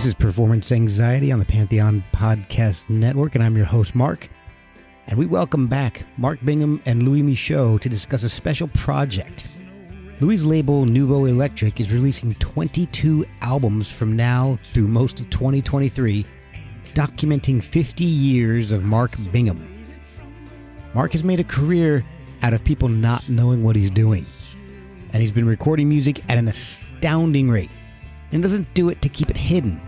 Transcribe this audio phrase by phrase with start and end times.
[0.00, 4.30] This is Performance Anxiety on the Pantheon Podcast Network, and I'm your host, Mark.
[5.06, 9.46] And we welcome back Mark Bingham and Louis Michot to discuss a special project.
[10.22, 16.24] Louis' label Nouveau Electric is releasing 22 albums from now through most of 2023,
[16.94, 19.86] documenting 50 years of Mark Bingham.
[20.94, 22.02] Mark has made a career
[22.42, 24.24] out of people not knowing what he's doing,
[25.12, 27.68] and he's been recording music at an astounding rate
[28.32, 29.78] and doesn't do it to keep it hidden.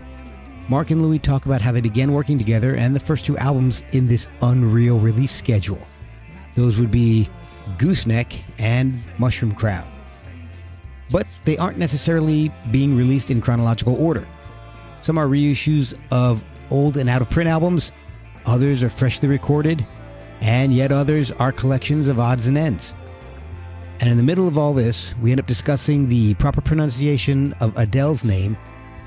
[0.69, 3.83] Mark and Louis talk about how they began working together and the first two albums
[3.91, 5.81] in this unreal release schedule.
[6.55, 7.29] Those would be
[7.77, 9.87] Gooseneck and Mushroom Crowd.
[11.11, 14.25] But they aren't necessarily being released in chronological order.
[15.01, 17.91] Some are reissues of old and out of print albums,
[18.45, 19.85] others are freshly recorded,
[20.41, 22.93] and yet others are collections of odds and ends.
[23.99, 27.77] And in the middle of all this, we end up discussing the proper pronunciation of
[27.77, 28.57] Adele's name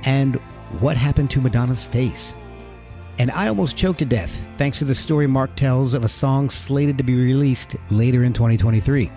[0.05, 0.39] and
[0.81, 2.35] what happened to Madonna's face.
[3.19, 6.51] And I almost choked to death thanks to the story Mark tells of a song
[6.51, 9.11] slated to be released later in 2023.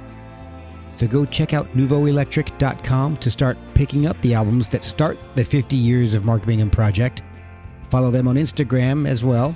[0.98, 5.76] So go check out nouveauelectric.com to start picking up the albums that start the 50
[5.76, 7.24] years of Mark Bingham project.
[7.90, 9.56] Follow them on Instagram as well.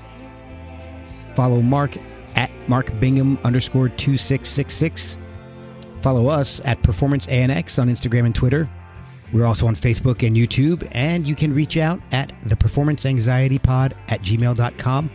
[1.35, 1.97] Follow Mark
[2.35, 5.17] at Mark Bingham underscore 2666
[6.03, 8.69] Follow us at Performance ANX on Instagram and Twitter.
[9.33, 13.57] We're also on Facebook and YouTube, and you can reach out at the Performance Anxiety
[13.57, 15.09] Pod at gmail.com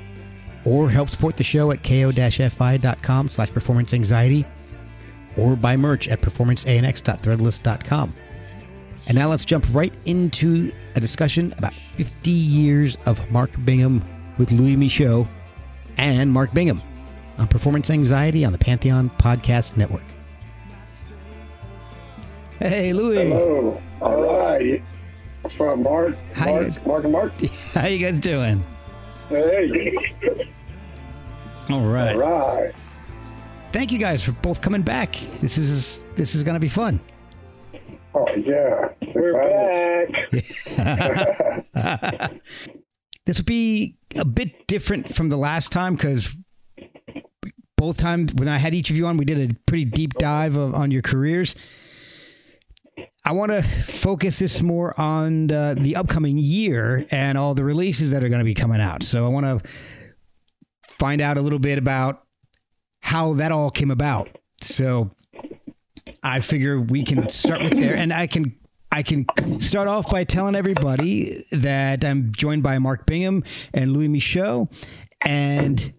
[0.64, 4.44] or help support the show at ko-fi.com slash performance anxiety
[5.36, 8.14] or buy merch at performanceanx.threadless.com.
[9.06, 14.02] And now let's jump right into a discussion about 50 years of Mark Bingham
[14.36, 15.26] with Louis Michot
[15.96, 16.82] and Mark Bingham
[17.38, 20.02] on Performance Anxiety on the Pantheon Podcast Network.
[22.58, 23.28] Hey, Louis.
[23.28, 23.80] Hello.
[24.00, 24.82] All right.
[25.50, 26.86] From Mark, Hi, Mark, guys.
[26.86, 27.32] Mark, and Mark.
[27.74, 28.62] How you guys doing?
[29.28, 29.96] Hey.
[31.70, 32.16] All right.
[32.16, 32.74] All right.
[33.72, 35.16] Thank you guys for both coming back.
[35.40, 37.00] This is this is gonna be fun.
[38.14, 38.88] Oh yeah.
[39.14, 40.08] We're
[41.74, 42.32] back.
[43.26, 46.34] This will be a bit different from the last time because
[47.76, 50.56] both times when I had each of you on, we did a pretty deep dive
[50.56, 51.54] of, on your careers.
[53.24, 58.10] I want to focus this more on the, the upcoming year and all the releases
[58.12, 59.02] that are going to be coming out.
[59.02, 59.68] So I want to
[60.98, 62.24] find out a little bit about
[63.00, 64.28] how that all came about.
[64.60, 65.10] So
[66.22, 68.56] I figure we can start with there, and I can
[68.90, 69.26] I can
[69.60, 74.68] start off by telling everybody that I'm joined by Mark Bingham and Louis Michot,
[75.20, 75.92] and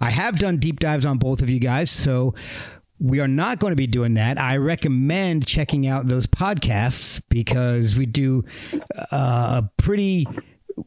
[0.00, 1.90] I have done deep dives on both of you guys.
[1.90, 2.34] So
[3.02, 4.38] we are not going to be doing that.
[4.38, 8.44] I recommend checking out those podcasts because we do
[9.10, 10.26] uh, a pretty.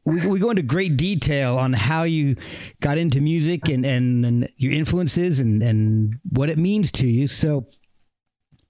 [0.03, 2.37] We, we go into great detail on how you
[2.81, 7.27] got into music and, and, and your influences and, and what it means to you.
[7.27, 7.67] So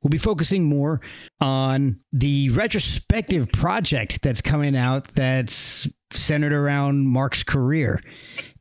[0.05, 1.01] We'll be focusing more
[1.41, 8.03] on the retrospective project that's coming out that's centered around Mark's career.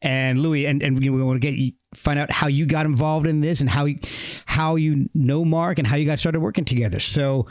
[0.00, 3.26] And Louis, and, and we want to get you find out how you got involved
[3.26, 3.98] in this and how you,
[4.46, 7.00] how you know Mark and how you got started working together.
[7.00, 7.46] So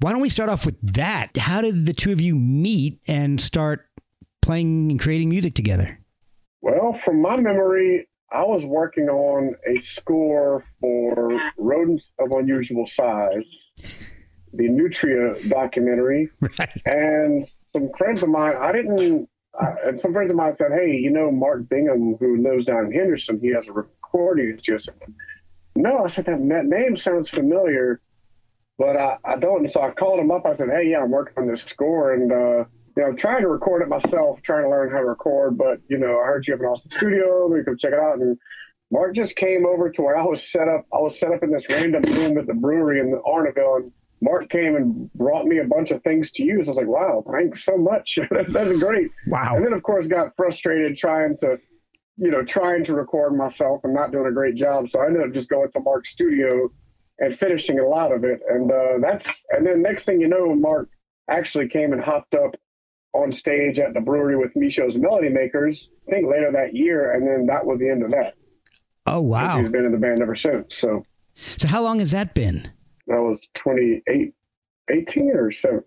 [0.00, 1.36] why don't we start off with that?
[1.36, 3.86] How did the two of you meet and start
[4.42, 5.98] playing and creating music together?
[6.60, 13.70] Well, from my memory, I was working on a score for Rodents of Unusual Size,
[14.52, 16.82] the Nutria documentary, Right.
[16.84, 18.54] and some friends of mine.
[18.60, 19.28] I didn't.
[19.60, 22.86] I, and some friends of mine said, "Hey, you know Mark Bingham, who lives down
[22.86, 23.40] in Henderson.
[23.40, 24.94] He has a recording studio."
[25.76, 28.00] No, I said that, that name sounds familiar,
[28.78, 29.70] but I, I don't.
[29.70, 30.46] So I called him up.
[30.46, 32.64] I said, "Hey, yeah, I'm working on this score, and uh,
[32.96, 35.58] you know, I'm trying to record it myself, trying to learn how to record.
[35.58, 37.48] But you know, I heard you have an awesome studio.
[37.48, 38.38] We could check it out." And
[38.90, 40.86] Mark just came over to where I was set up.
[40.92, 44.48] I was set up in this random room at the brewery in Arnaudville, and Mark
[44.48, 46.66] came and brought me a bunch of things to use.
[46.66, 48.18] I was like, "Wow, thanks so much.
[48.30, 49.56] that's, that's great." Wow.
[49.56, 51.58] And then, of course, got frustrated trying to,
[52.16, 54.90] you know, trying to record myself and not doing a great job.
[54.90, 56.70] So I ended up just going to Mark's studio
[57.20, 58.40] and finishing a lot of it.
[58.48, 60.88] And uh, that's, and then next thing you know, Mark
[61.28, 62.54] actually came and hopped up
[63.12, 67.12] on stage at the brewery with Michot's Melody Makers, I think later that year.
[67.12, 68.34] And then that was the end of that.
[69.06, 69.58] Oh, wow.
[69.58, 70.76] He's been in the band ever since.
[70.76, 71.04] So
[71.34, 72.70] So how long has that been?
[73.08, 74.32] That was 28,
[74.90, 75.80] 18 or so,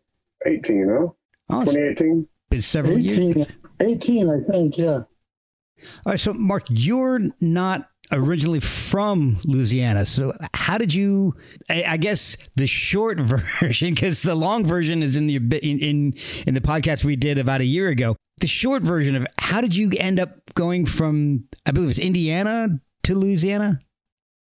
[0.46, 1.16] 18, you know,
[1.50, 2.28] Oh, it's 2018.
[2.50, 3.20] been several years.
[3.20, 3.48] 18,
[3.82, 4.90] 18, I think, yeah.
[4.94, 5.06] All
[6.06, 10.06] right, so Mark, you're not originally from Louisiana.
[10.06, 11.34] So how did you?
[11.70, 13.20] I, I guess the short
[13.60, 16.14] version, because the long version is in the in, in
[16.46, 18.16] in the podcast we did about a year ago.
[18.42, 22.00] The short version of how did you end up going from I believe it was
[22.00, 23.80] Indiana to Louisiana?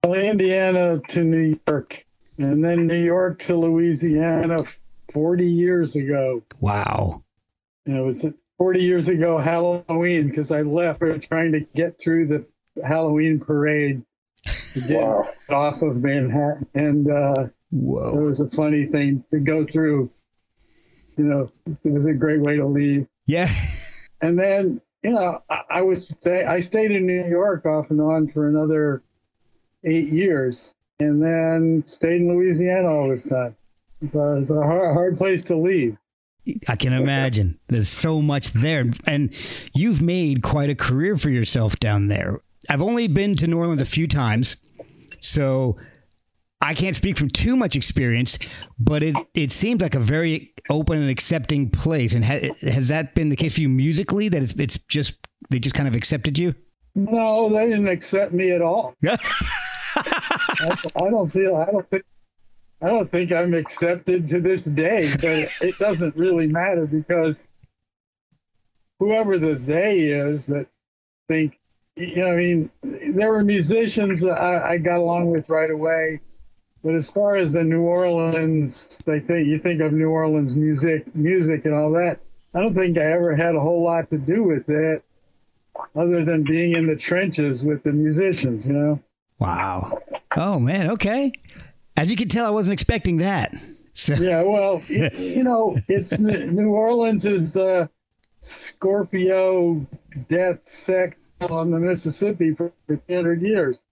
[0.03, 2.05] Well, Indiana to New York,
[2.39, 4.63] and then New York to Louisiana
[5.11, 6.41] 40 years ago.
[6.59, 7.23] Wow.
[7.85, 8.25] And it was
[8.57, 12.45] 40 years ago Halloween because I left trying to get through the
[12.87, 14.03] Halloween parade
[14.45, 15.27] to get wow.
[15.49, 16.67] off of Manhattan.
[16.73, 18.17] And uh, Whoa.
[18.17, 20.09] it was a funny thing to go through.
[21.17, 21.51] You know,
[21.83, 23.05] it was a great way to leave.
[23.25, 23.53] Yeah.
[24.21, 28.29] and then, you know, I, I was, I stayed in New York off and on
[28.29, 29.03] for another
[29.83, 33.55] eight years and then stayed in Louisiana all this time.
[34.05, 35.97] So it's a hard, hard place to leave.
[36.67, 37.59] I can imagine.
[37.67, 38.91] There's so much there.
[39.05, 39.33] And
[39.73, 42.39] you've made quite a career for yourself down there.
[42.69, 44.57] I've only been to New Orleans a few times,
[45.19, 45.77] so
[46.61, 48.37] I can't speak from too much experience,
[48.79, 52.13] but it, it seems like a very open and accepting place.
[52.13, 54.27] And ha- has that been the case for you musically?
[54.27, 55.13] That it's it's just
[55.49, 56.55] they just kind of accepted you?
[56.95, 58.95] No, they didn't accept me at all.
[59.99, 61.55] I, don't feel.
[61.55, 62.03] I don't think.
[62.81, 67.47] I don't think I'm accepted to this day, but it doesn't really matter because
[68.99, 70.67] whoever the they is that
[71.27, 71.59] think
[71.99, 76.21] you know, I mean, there were musicians I, I got along with right away,
[76.83, 81.13] but as far as the New Orleans, they think you think of New Orleans music,
[81.13, 82.19] music and all that.
[82.53, 85.03] I don't think I ever had a whole lot to do with it,
[85.95, 88.65] other than being in the trenches with the musicians.
[88.67, 89.03] You know.
[89.39, 89.99] Wow.
[90.35, 90.91] Oh man.
[90.91, 91.31] Okay.
[91.97, 93.55] As you can tell, I wasn't expecting that.
[93.93, 94.13] So.
[94.13, 94.43] Yeah.
[94.43, 97.87] Well, you, you know, it's New Orleans is uh,
[98.41, 99.85] Scorpio
[100.27, 101.17] death sect
[101.49, 103.83] on the Mississippi for 300 years.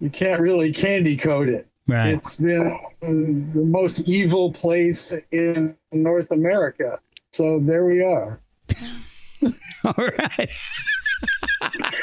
[0.00, 1.68] You can't really candy coat it.
[1.88, 2.14] Right.
[2.14, 6.98] It's been the most evil place in North America.
[7.32, 8.40] So there we are.
[9.84, 10.50] All right.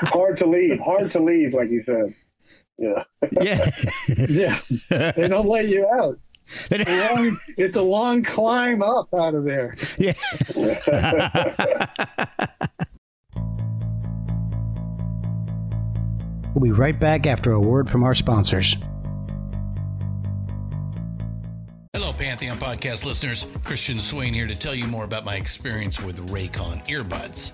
[0.03, 0.80] hard to leave.
[0.80, 2.15] Hard to leave, like you said.
[2.77, 3.03] Yeah.
[3.41, 3.69] Yeah.
[4.29, 4.59] yeah.
[4.89, 6.19] They don't let you out.
[6.69, 9.75] It's a, long, it's a long climb up out of there.
[9.97, 10.13] Yeah.
[16.53, 18.75] We'll be right back after a word from our sponsors.
[21.93, 23.47] Hello, Pantheon Podcast listeners.
[23.63, 27.53] Christian Swain here to tell you more about my experience with Raycon earbuds.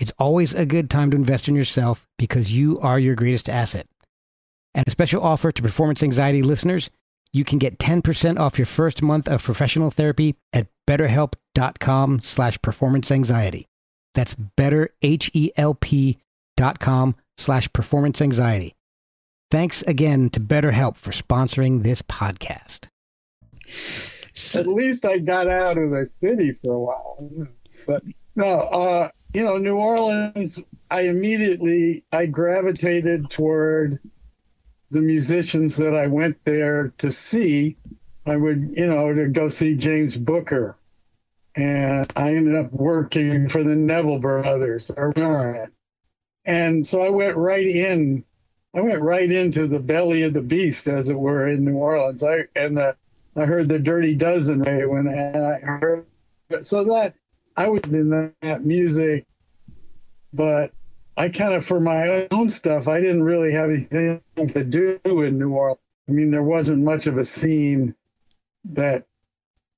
[0.00, 3.86] It's always a good time to invest in yourself because you are your greatest asset.
[4.74, 6.90] And a special offer to performance anxiety listeners
[7.32, 13.10] you can get 10% off your first month of professional therapy at betterhelp.com slash performance
[13.10, 13.66] anxiety.
[14.14, 18.74] That's betterhelp.com slash performance anxiety.
[19.50, 22.88] Thanks again to BetterHelp for sponsoring this podcast.
[24.54, 27.48] At least I got out of the city for a while.
[27.86, 28.02] But
[28.34, 30.60] no, uh, you know, New Orleans,
[30.90, 33.98] I immediately I gravitated toward
[34.90, 37.76] the musicians that I went there to see,
[38.26, 40.76] I would, you know, to go see James Booker.
[41.54, 44.90] And I ended up working for the Neville Brothers.
[46.44, 48.24] And so I went right in,
[48.74, 52.22] I went right into the belly of the beast, as it were, in New Orleans.
[52.22, 52.96] I and the,
[53.36, 56.06] I heard the Dirty Dozen when and I heard
[56.60, 57.14] so that
[57.56, 59.26] I was in that music,
[60.32, 60.72] but
[61.16, 65.38] I kind of, for my own stuff, I didn't really have anything to do in
[65.38, 65.78] New Orleans.
[66.08, 67.94] I mean, there wasn't much of a scene
[68.64, 69.06] that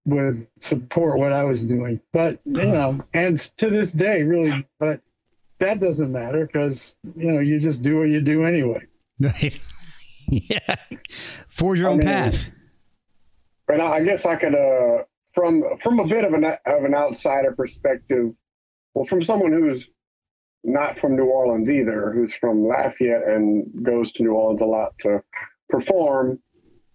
[0.06, 2.00] would support what I was doing.
[2.12, 5.00] But, you know, and to this day, really, but
[5.58, 8.86] that doesn't matter because, you know, you just do what you do anyway.
[9.18, 9.58] Right.
[10.28, 10.76] yeah.
[11.48, 12.46] Forge your own I mean, path.
[13.68, 17.52] And I guess I could, uh, from from a bit of an of an outsider
[17.52, 18.32] perspective,
[18.94, 19.90] well, from someone who's
[20.62, 24.98] not from New Orleans either, who's from Lafayette and goes to New Orleans a lot
[25.00, 25.22] to
[25.68, 26.38] perform,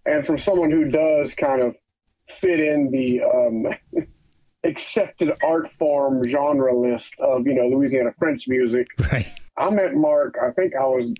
[0.04, 1.76] and from someone who does kind of
[2.30, 3.66] fit in the um,
[4.64, 8.86] accepted art form genre list of you know Louisiana French music.
[9.12, 9.26] Right.
[9.56, 10.36] I met Mark.
[10.42, 11.12] I think I was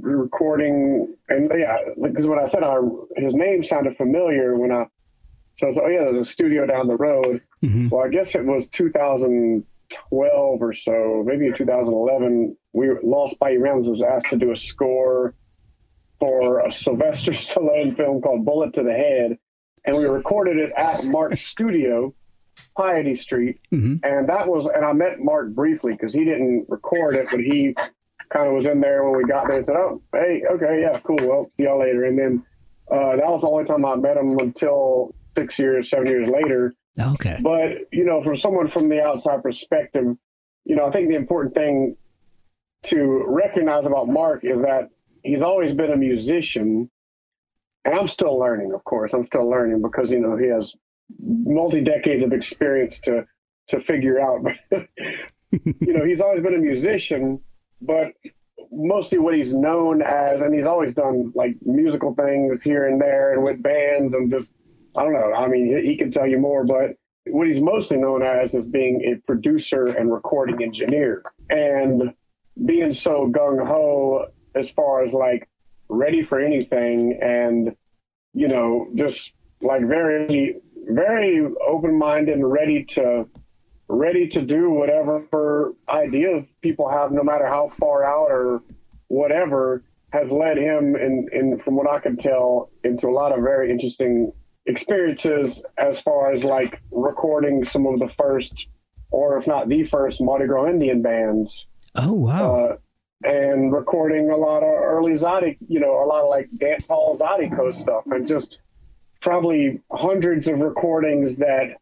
[0.00, 2.76] recording, and yeah, because when I said I,
[3.16, 4.86] his name sounded familiar when I.
[5.56, 7.40] So I was, oh yeah, there's a studio down the road.
[7.64, 7.88] Mm-hmm.
[7.88, 14.02] Well, I guess it was 2012 or so, maybe 2011, we Lost Bayou Ramblers was
[14.02, 15.34] asked to do a score
[16.20, 19.38] for a Sylvester Stallone film called Bullet to the Head,
[19.84, 22.14] and we recorded it at Mark's studio,
[22.76, 23.96] Piety Street, mm-hmm.
[24.02, 24.66] and that was.
[24.66, 27.74] And I met Mark briefly because he didn't record it, but he
[28.28, 31.00] kind of was in there when we got there and said, "Oh, hey, okay, yeah,
[31.00, 31.16] cool.
[31.20, 32.44] Well, see y'all later." And then
[32.90, 36.74] uh, that was the only time I met him until six years, seven years later
[36.98, 37.38] Okay.
[37.42, 40.16] But, you know, from someone from the outside perspective,
[40.64, 41.96] you know, I think the important thing
[42.84, 44.88] to recognize about Mark is that
[45.22, 46.90] he's always been a musician.
[47.84, 49.12] And I'm still learning, of course.
[49.12, 50.74] I'm still learning because, you know, he has
[51.20, 53.26] multi decades of experience to
[53.68, 54.40] to figure out.
[54.70, 54.88] But
[55.80, 57.40] you know, he's always been a musician,
[57.80, 58.12] but
[58.72, 63.32] mostly what he's known as, and he's always done like musical things here and there
[63.32, 64.52] and with bands and just
[64.96, 65.32] I don't know.
[65.32, 69.02] I mean, he, can tell you more, but what he's mostly known as is being
[69.04, 72.14] a producer and recording engineer and
[72.64, 75.48] being so gung ho as far as like
[75.88, 77.76] ready for anything and
[78.32, 80.56] you know just like very
[80.88, 83.28] very open minded and ready to
[83.88, 88.62] ready to do whatever ideas people have no matter how far out or
[89.08, 93.70] whatever has led him in from what I can tell into a lot of very
[93.70, 94.32] interesting
[94.66, 98.68] experiences as far as like recording some of the first,
[99.10, 101.66] or if not the first, Mardi Gras Indian bands.
[101.94, 102.54] Oh wow!
[102.54, 102.76] Uh,
[103.24, 107.16] and recording a lot of early Zydeco, you know, a lot of like dance hall
[107.16, 108.60] Zydeco stuff, and just
[109.20, 111.76] probably hundreds of recordings that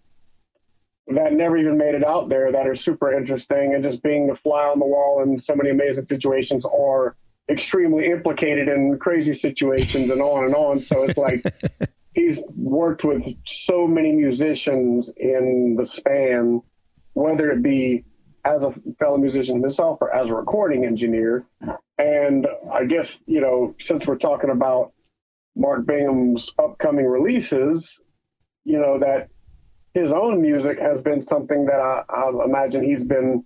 [1.08, 4.36] that never even made it out there that are super interesting, and just being the
[4.36, 7.16] fly on the wall in so many amazing situations, or
[7.50, 10.80] extremely implicated in crazy situations, and on and on.
[10.80, 11.42] So it's like
[12.14, 16.62] he's worked with so many musicians in the span,
[17.12, 18.04] whether it be
[18.44, 21.44] as a fellow musician himself or as a recording engineer.
[21.98, 24.92] And I guess, you know, since we're talking about
[25.56, 28.00] Mark Bingham's upcoming releases,
[28.64, 29.28] you know, that
[29.94, 33.44] his own music has been something that I, I imagine he's been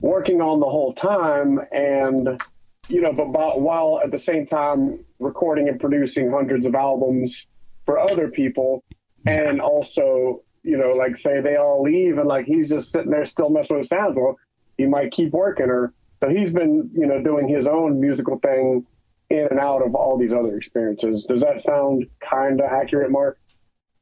[0.00, 1.60] working on the whole time.
[1.72, 2.40] And,
[2.88, 7.46] you know, but while at the same time recording and producing hundreds of albums
[7.90, 8.84] for other people
[9.26, 13.26] and also you know like say they all leave and like he's just sitting there
[13.26, 14.38] still messing with sounds well
[14.78, 15.92] he might keep working or
[16.22, 18.86] so he's been you know doing his own musical thing
[19.28, 21.24] in and out of all these other experiences.
[21.28, 23.40] Does that sound kind of accurate mark?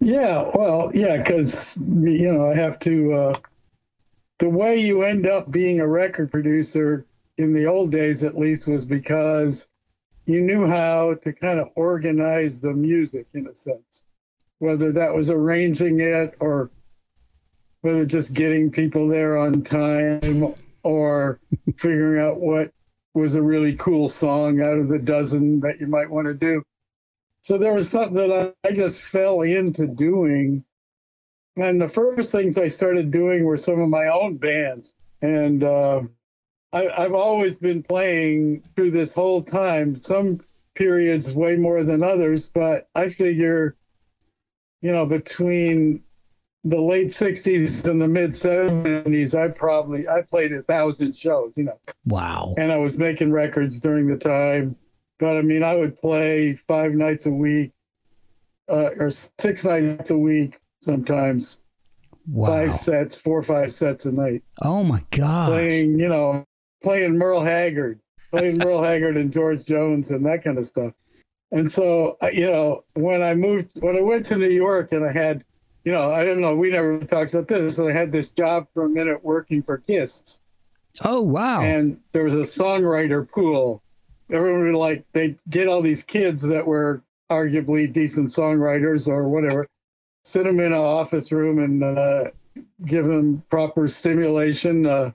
[0.01, 3.39] Yeah well yeah because you know i have to uh
[4.39, 7.07] the way you end up being a record producer
[7.39, 9.69] in the old days, at least, was because
[10.29, 14.05] you knew how to kind of organize the music in a sense,
[14.59, 16.71] whether that was arranging it or
[17.81, 21.41] whether just getting people there on time or
[21.79, 22.71] figuring out what
[23.15, 26.63] was a really cool song out of the dozen that you might want to do.
[27.41, 30.63] So there was something that I, I just fell into doing.
[31.57, 34.95] And the first things I started doing were some of my own bands.
[35.23, 36.03] And uh,
[36.73, 40.41] I, I've always been playing through this whole time, some
[40.75, 43.77] periods way more than others, but I figure,
[44.81, 46.03] you know, between
[46.65, 51.65] the late 60s and the mid 70s i probably i played a thousand shows you
[51.65, 51.79] know.
[52.05, 52.55] Wow.
[52.59, 54.75] And i was making records during the time
[55.21, 57.73] but i mean i would play five nights a week
[58.69, 61.61] uh, or six nights a week sometimes.
[62.27, 62.49] Wow.
[62.49, 64.43] five sets four or five sets a night.
[64.61, 66.45] Oh my god playing you know
[66.83, 70.93] playing merle haggard playing merle haggard and george jones and that kind of stuff
[71.53, 75.13] and so you know when i moved when i went to new york and i
[75.13, 75.45] had
[75.89, 76.55] you know, I don't know.
[76.55, 77.77] We never talked about this.
[77.77, 80.39] So I had this job for a minute working for Kiss.
[81.03, 81.63] Oh wow!
[81.63, 83.83] And there was a songwriter pool.
[84.31, 89.67] Everyone would like they'd get all these kids that were arguably decent songwriters or whatever,
[90.25, 92.25] sit them in an office room and uh,
[92.85, 95.13] give them proper stimulation uh,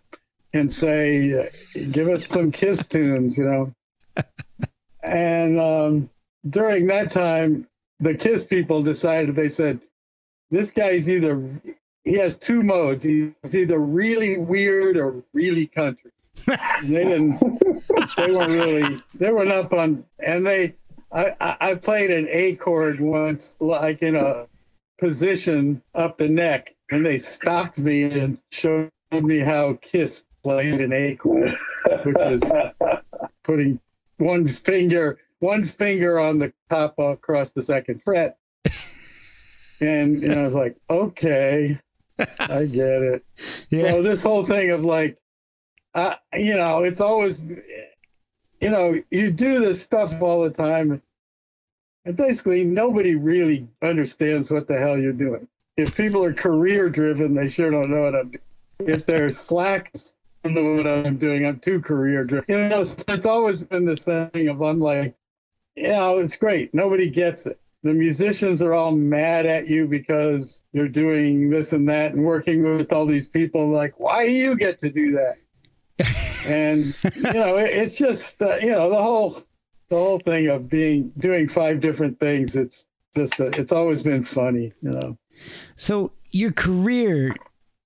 [0.54, 1.50] and say,
[1.92, 3.74] "Give us some Kiss tunes," you know.
[5.04, 6.10] and um,
[6.48, 7.68] during that time,
[8.00, 9.36] the Kiss people decided.
[9.36, 9.82] They said
[10.52, 11.44] this guy's either
[12.04, 13.04] he has two modes.
[13.04, 16.12] He's either really weird or really country.
[16.46, 17.40] they didn't.
[18.18, 19.00] They weren't really.
[19.16, 20.04] They weren't up on.
[20.20, 20.76] And they.
[21.12, 24.48] I I played an A chord once, like in a
[24.98, 30.94] position up the neck, and they stopped me and showed me how Kiss played an
[30.94, 31.58] A chord,
[32.04, 32.44] which is
[33.44, 33.80] putting
[34.18, 38.38] one finger one finger on the top across the second fret
[39.84, 41.80] and you know, I was like, okay,
[42.40, 43.26] I get it.
[43.70, 43.92] Yeah.
[43.92, 45.18] So this whole thing of like,
[45.94, 51.02] uh, you know, it's always, you know, you do this stuff all the time,
[52.06, 55.48] and basically nobody really understands what the hell you're doing.
[55.76, 58.94] If people are career driven, they sure don't know what I'm doing.
[58.96, 59.94] If they're slack,
[60.44, 61.46] I don't know what I'm doing.
[61.46, 62.46] I'm too career driven.
[62.48, 65.16] You know, it's always been this thing of I'm like,
[65.76, 66.74] yeah, it's great.
[66.74, 71.88] Nobody gets it the musicians are all mad at you because you're doing this and
[71.90, 75.38] that and working with all these people like why do you get to do that
[76.48, 79.44] and you know it, it's just uh, you know the whole
[79.90, 84.24] the whole thing of being doing five different things it's just a, it's always been
[84.24, 85.18] funny you know
[85.76, 87.36] so your career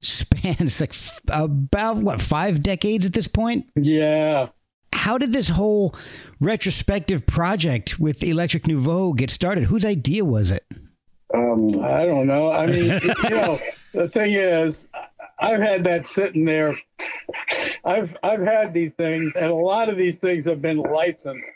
[0.02, 4.48] spans like f- about what five decades at this point yeah
[4.94, 5.96] how did this whole
[6.40, 9.66] retrospective project with Electric Nouveau get started?
[9.66, 10.66] Whose idea was it?
[11.34, 12.52] Um, I don't know.
[12.52, 13.60] I mean, you know,
[13.94, 14.88] the thing is,
[15.40, 16.78] I've had that sitting there.
[17.86, 21.52] I've I've had these things, and a lot of these things have been licensed.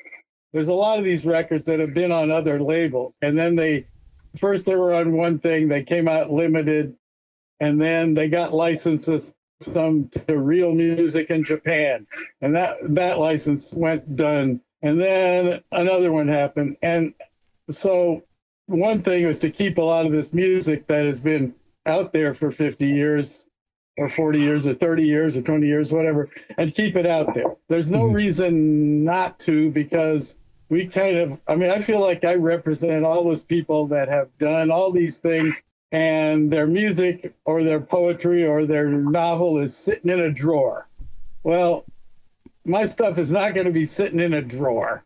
[0.54, 3.86] There's a lot of these records that have been on other labels, and then they
[4.38, 6.96] first they were on one thing, they came out limited,
[7.62, 12.08] and then they got licenses some to Real Music in Japan,
[12.42, 14.60] and that that license went done.
[14.82, 17.14] And then another one happened, and
[17.70, 18.24] so
[18.66, 21.54] one thing was to keep a lot of this music that has been
[21.86, 23.46] out there for 50 years
[23.98, 27.56] or 40 years or 30 years or 20 years whatever and keep it out there
[27.68, 28.16] there's no mm-hmm.
[28.16, 30.38] reason not to because
[30.70, 34.30] we kind of i mean i feel like i represent all those people that have
[34.38, 40.10] done all these things and their music or their poetry or their novel is sitting
[40.10, 40.88] in a drawer.
[41.44, 41.86] Well,
[42.64, 45.04] my stuff is not going to be sitting in a drawer.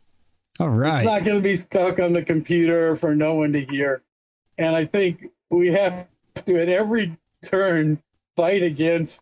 [0.60, 0.98] All right.
[0.98, 4.02] It's not going to be stuck on the computer for no one to hear.
[4.58, 6.08] And I think we have
[6.46, 8.02] to, at every turn,
[8.36, 9.22] fight against,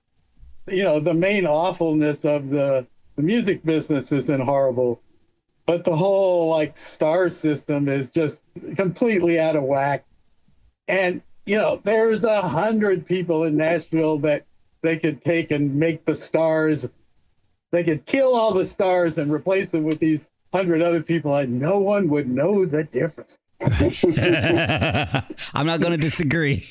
[0.68, 5.02] you know, the main awfulness of the, the music business isn't horrible,
[5.66, 8.42] but the whole like star system is just
[8.76, 10.06] completely out of whack.
[10.88, 14.46] And you know, there's a hundred people in Nashville that
[14.82, 16.90] they could take and make the stars.
[17.72, 21.60] They could kill all the stars and replace them with these hundred other people, and
[21.60, 23.40] no one would know the difference.
[25.54, 26.66] I'm not going to disagree.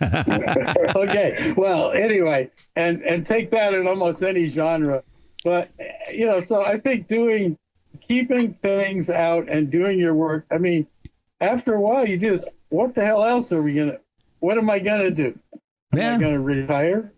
[0.00, 1.54] okay.
[1.56, 5.02] Well, anyway, and and take that in almost any genre,
[5.44, 5.70] but
[6.12, 7.58] you know, so I think doing,
[8.00, 10.46] keeping things out and doing your work.
[10.50, 10.86] I mean,
[11.40, 13.98] after a while, you just what the hell else are we gonna?
[14.40, 15.38] What am I gonna do?
[15.92, 16.16] Am yeah.
[16.16, 17.12] I gonna retire?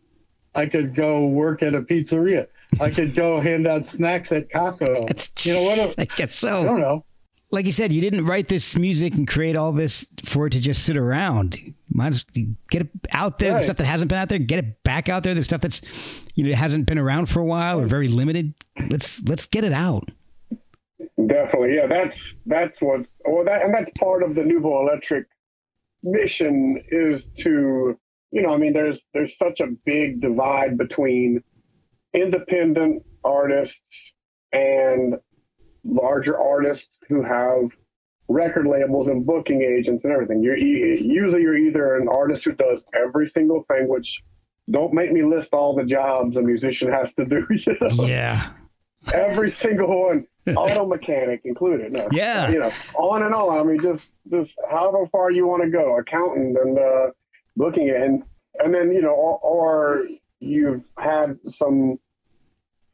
[0.54, 2.48] I could go work at a pizzeria.
[2.80, 5.06] I could go hand out snacks at Costco.
[5.06, 5.94] That's you know what?
[5.98, 6.60] I guess so.
[6.60, 7.04] I don't know.
[7.50, 10.60] Like you said, you didn't write this music and create all this for it to
[10.60, 11.56] just sit around.
[11.90, 13.54] Might as well get it out there.
[13.54, 15.32] The stuff that hasn't been out there, get it back out there.
[15.32, 15.80] The stuff that's
[16.34, 18.52] you know hasn't been around for a while or very limited.
[18.90, 20.10] Let's let's get it out.
[21.26, 21.86] Definitely, yeah.
[21.86, 25.26] That's that's what's well, that and that's part of the Nouveau Electric
[26.02, 27.98] mission is to
[28.30, 31.42] you know, I mean, there's there's such a big divide between
[32.14, 34.14] independent artists
[34.52, 35.16] and
[35.84, 37.70] larger artists who have
[38.28, 40.42] record labels and booking agents and everything.
[40.42, 44.22] You're e- usually you're either an artist who does every single thing, which
[44.70, 47.46] don't make me list all the jobs a musician has to do.
[47.50, 48.06] You know?
[48.06, 48.50] Yeah.
[49.14, 50.26] every single one,
[50.56, 51.92] auto mechanic included.
[51.92, 52.50] No, Yeah.
[52.50, 53.58] you know, on and on.
[53.58, 57.10] I mean, just just however far you want to go, accountant and uh,
[57.56, 58.22] looking at and
[58.60, 60.02] and then you know, or, or
[60.40, 61.98] you've had some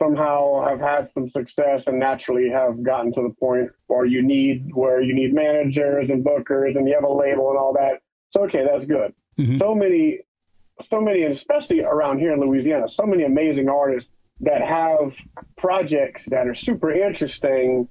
[0.02, 4.74] somehow have had some success and naturally have gotten to the point where you need
[4.74, 8.00] where you need managers and bookers and you have a label and all that.
[8.30, 9.14] So okay, that's good.
[9.38, 9.58] Mhm.
[9.58, 10.20] So many,
[10.88, 15.12] so many, and especially around here in Louisiana, so many amazing artists that have
[15.56, 17.88] projects that are super interesting,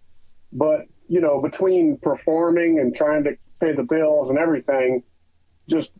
[0.52, 5.04] but you know, between performing and trying to pay the bills and everything,
[5.70, 5.92] just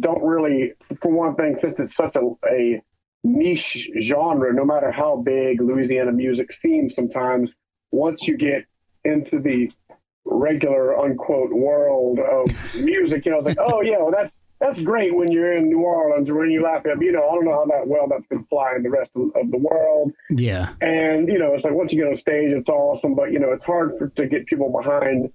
[0.00, 0.72] don't really.
[1.00, 2.82] For one thing, since it's such a, a
[3.22, 7.54] niche genre, no matter how big Louisiana music seems, sometimes
[7.90, 8.64] once you get
[9.04, 9.70] into the
[10.24, 12.46] regular unquote world of
[12.82, 15.80] music, you know, it's like, oh yeah, well that's that's great when you're in New
[15.80, 18.26] Orleans or when you laugh at, you know, I don't know how that well that's
[18.26, 20.12] going to fly in the rest of, of the world.
[20.30, 20.72] Yeah.
[20.80, 23.52] And you know, it's like once you get on stage, it's awesome, but you know,
[23.52, 25.30] it's hard for, to get people behind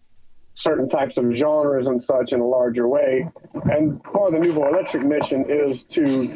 [0.55, 3.29] certain types of genres and such in a larger way.
[3.65, 6.27] And part of the Nouveau Electric mission is to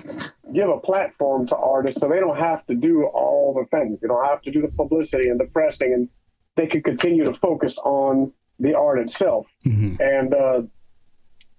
[0.54, 4.00] give a platform to artists so they don't have to do all the things.
[4.02, 6.10] They don't have to do the publicity and the pressing, and
[6.56, 9.48] they can continue to focus on the art itself.
[9.66, 10.00] Mhm.
[10.00, 10.62] And uh,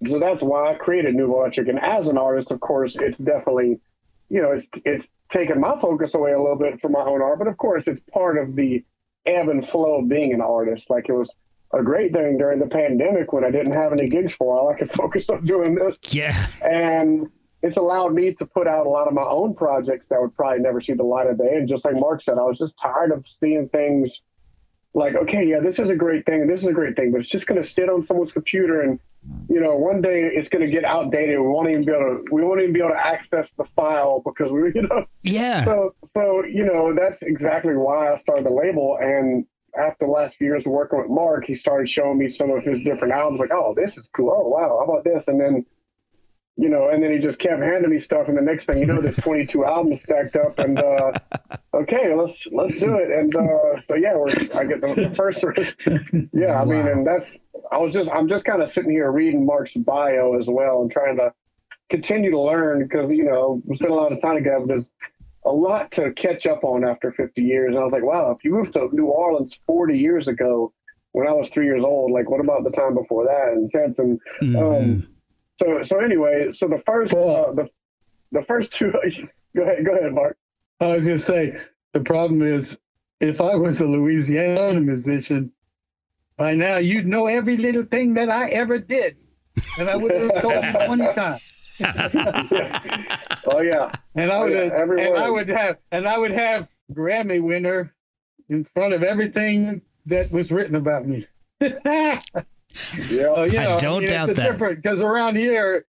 [0.08, 1.68] so that's why I created New Electric.
[1.68, 3.80] And as an artist, of course, it's definitely,
[4.28, 7.38] you know, it's it's taken my focus away a little bit from my own art,
[7.38, 8.84] but of course, it's part of the
[9.26, 10.90] ebb and flow of being an artist.
[10.90, 11.30] Like it was
[11.72, 14.74] a great thing during the pandemic when I didn't have any gigs for a while.
[14.74, 16.46] I could focus on doing this, Yeah.
[16.64, 17.28] and
[17.62, 20.60] it's allowed me to put out a lot of my own projects that would probably
[20.60, 21.54] never see the light of day.
[21.54, 24.20] And just like Mark said, I was just tired of seeing things
[24.94, 27.30] like, okay, yeah, this is a great thing, this is a great thing, but it's
[27.30, 29.00] just going to sit on someone's computer, and
[29.48, 31.38] you know, one day it's going to get outdated.
[31.40, 34.22] We won't even be able to, we won't even be able to access the file
[34.24, 35.64] because we, you know, Yeah.
[35.64, 38.98] so so you know that's exactly why I started the label.
[39.00, 42.50] And after the last few years of working with Mark, he started showing me some
[42.50, 43.40] of his different albums.
[43.40, 44.30] Like, oh, this is cool.
[44.30, 45.26] Oh, wow, how about this?
[45.26, 45.64] And then,
[46.56, 48.28] you know, and then he just kept handing me stuff.
[48.28, 50.58] And the next thing you know, there's 22 albums stacked up.
[50.58, 51.12] And uh,
[51.74, 53.10] okay, let's let's do it.
[53.10, 55.44] And uh, so yeah, we're I get the, the first.
[56.32, 57.38] yeah, I mean, and that's
[57.72, 60.90] I was just I'm just kind of sitting here reading Mark's bio as well and
[60.92, 61.32] trying to
[61.90, 64.64] continue to learn because you know we spent a lot of time together.
[64.66, 64.90] There's
[65.46, 67.70] a lot to catch up on after 50 years.
[67.74, 70.72] And I was like, wow, if you moved to New Orleans 40 years ago
[71.12, 73.98] when I was three years old, like what about the time before that and since?
[73.98, 74.56] And Mhm.
[75.04, 75.08] um,
[75.60, 77.68] so so anyway, so the first uh, the
[78.32, 78.92] the first two.
[79.56, 80.36] go ahead, go ahead, Mark.
[80.80, 81.56] I was gonna say
[81.92, 82.78] the problem is
[83.20, 85.52] if I was a Louisiana musician,
[86.36, 89.16] by now you'd know every little thing that I ever did,
[89.78, 91.42] and I would have told you twenty times.
[93.46, 96.30] Oh yeah, And I Oh, would yeah, have, and I would have, and I would
[96.32, 97.94] have Grammy winner
[98.48, 101.26] in front of everything that was written about me.
[103.08, 103.44] yeah.
[103.44, 104.52] You I don't mean, doubt it's that.
[104.52, 105.86] Different because around here,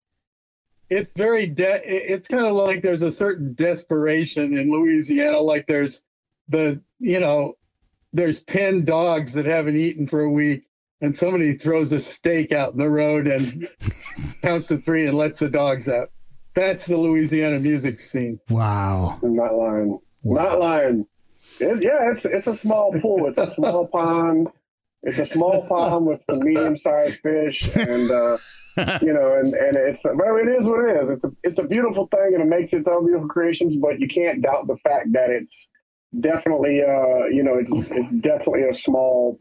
[0.90, 5.40] it's very de- It's kind of like there's a certain desperation in Louisiana.
[5.40, 6.04] Like there's
[6.50, 7.54] the you know,
[8.14, 10.64] there's ten dogs that haven't eaten for a week,
[11.02, 13.68] and somebody throws a steak out in the road and
[14.42, 16.10] counts to three and lets the dogs out.
[16.54, 18.38] That's the Louisiana music scene.
[18.50, 19.18] Wow.
[19.24, 20.00] I'm not lying.
[20.24, 20.44] Wow.
[20.44, 21.08] Not lying.
[21.60, 23.28] It, yeah, it's it's a small pool.
[23.28, 24.50] It's a small pond.
[25.04, 28.38] It's a small pond with some medium-sized fish, and uh,
[29.02, 31.10] you know, and and it's well, it is what it is.
[31.10, 33.76] It's a it's a beautiful thing, and it makes its own beautiful creations.
[33.82, 35.68] But you can't doubt the fact that it's
[36.20, 39.40] definitely, uh, you know, it's it's definitely a small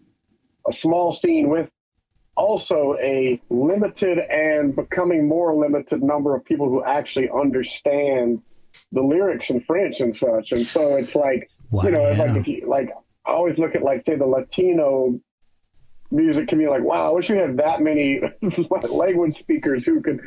[0.69, 1.69] a small scene with
[2.37, 8.41] also a limited and becoming more limited number of people who actually understand
[8.93, 10.53] the lyrics in French and such.
[10.53, 11.83] And so it's like, Wow.
[11.83, 12.89] you know, it's like if you like,
[13.27, 15.21] I always look at like say the Latino
[16.11, 18.21] music can be like, wow, I wish we had that many
[18.89, 20.21] language speakers who could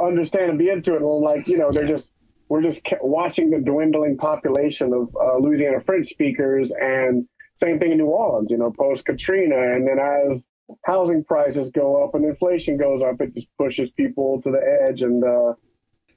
[0.00, 1.02] understand and be into it.
[1.02, 2.10] And like, you know, they're just
[2.50, 7.26] we're just watching the dwindling population of uh, Louisiana French speakers, and
[7.58, 8.50] same thing in New Orleans.
[8.50, 10.48] You know, post Katrina, and then as
[10.84, 15.02] housing prices go up and inflation goes up, it just pushes people to the edge,
[15.02, 15.54] and uh,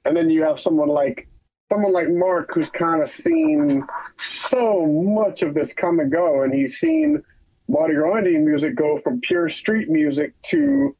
[0.04, 1.28] and then you have someone like
[1.70, 3.86] someone like Mark who's kind of seen
[4.18, 7.22] so much of this come and go, and he's seen
[7.68, 10.96] Mardi Gras Indian music go from pure street music to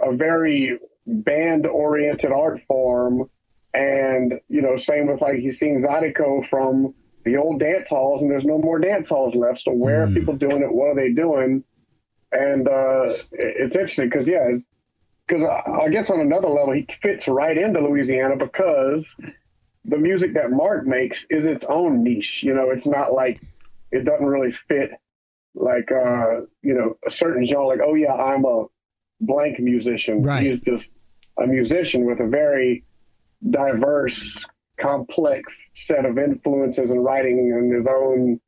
[0.00, 3.30] a very band oriented art form.
[3.74, 8.30] And, you know, same with like he's seen Zydeco from the old dance halls and
[8.30, 9.60] there's no more dance halls left.
[9.60, 10.02] So where mm.
[10.04, 10.14] are hmm.
[10.14, 10.72] people doing it?
[10.72, 11.62] What are they doing?
[12.32, 14.52] And uh, it's interesting because, yeah,
[15.26, 19.14] because I guess on another level, he fits right into Louisiana because
[19.84, 22.42] the music that Mark makes is its own niche.
[22.42, 23.40] You know, it's not like
[23.92, 24.92] it doesn't really fit
[25.58, 27.66] like uh, you know a certain genre.
[27.66, 28.66] Like, oh yeah, I'm a
[29.20, 30.22] blank musician.
[30.22, 30.42] Right.
[30.42, 30.92] He's just
[31.38, 32.84] a musician with a very
[33.50, 34.44] diverse,
[34.78, 38.40] complex set of influences and writing and his own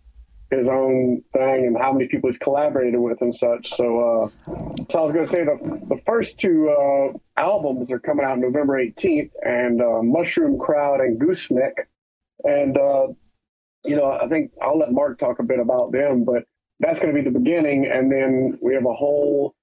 [0.50, 3.70] his own thing and how many people he's collaborated with and such.
[3.76, 4.52] So, uh,
[4.90, 8.38] so I was going to say the the first two uh, albums are coming out
[8.38, 11.88] November 18th, and uh, Mushroom Crowd and Gooseneck,
[12.42, 13.08] and uh,
[13.84, 16.44] you know I think I'll let Mark talk a bit about them, but
[16.80, 19.54] that's going to be the beginning, and then we have a whole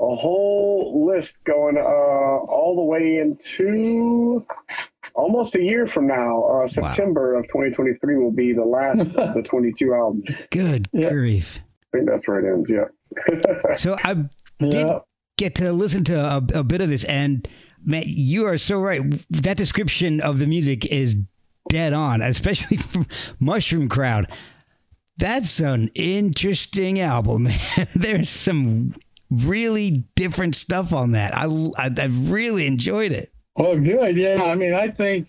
[0.00, 4.44] a whole list going uh, all the way into
[5.14, 6.42] almost a year from now.
[6.44, 7.40] Uh, September wow.
[7.40, 10.42] of 2023 will be the last of the 22 albums.
[10.50, 11.10] Good yeah.
[11.10, 11.60] grief!
[11.92, 12.70] I think that's where it ends.
[12.70, 13.76] Yeah.
[13.76, 14.14] so I
[14.58, 14.98] did yeah.
[15.36, 17.46] get to listen to a, a bit of this, and
[17.84, 19.00] man, you are so right.
[19.30, 21.16] That description of the music is
[21.68, 23.06] dead on, especially from
[23.40, 24.30] Mushroom Crowd.
[25.16, 27.48] That's an interesting album.
[27.94, 28.94] There's some
[29.30, 31.36] really different stuff on that.
[31.36, 31.46] I,
[31.78, 33.30] I, I really enjoyed it.
[33.56, 34.16] Oh, good.
[34.16, 34.42] Yeah.
[34.42, 35.28] I mean, I think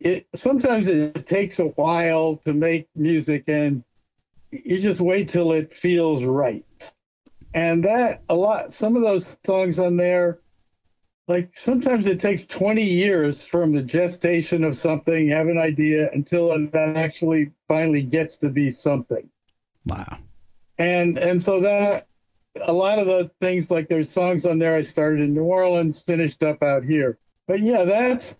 [0.00, 3.82] it sometimes it takes a while to make music and
[4.50, 6.64] you just wait till it feels right.
[7.54, 10.38] And that a lot, some of those songs on there,
[11.26, 16.52] like sometimes it takes 20 years from the gestation of something, have an idea until
[16.52, 19.28] it actually finally gets to be something.
[19.86, 20.18] Wow.
[20.78, 22.06] And and so that
[22.60, 26.02] a lot of the things like there's songs on there I started in New Orleans,
[26.02, 27.18] finished up out here.
[27.46, 28.34] But yeah, that's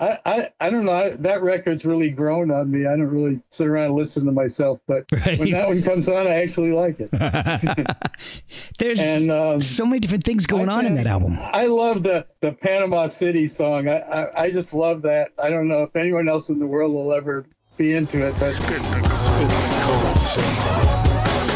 [0.00, 1.16] I, I, I don't know.
[1.20, 2.80] that record's really grown on me.
[2.80, 5.38] I don't really sit around and listen to myself, but right.
[5.38, 7.10] when that one comes on, I actually like it.
[8.78, 11.38] There's and, um, so many different things going on in that album.
[11.40, 13.88] I love the the Panama City song.
[13.88, 15.30] I, I, I just love that.
[15.40, 18.58] I don't know if anyone else in the world will ever be into it, but.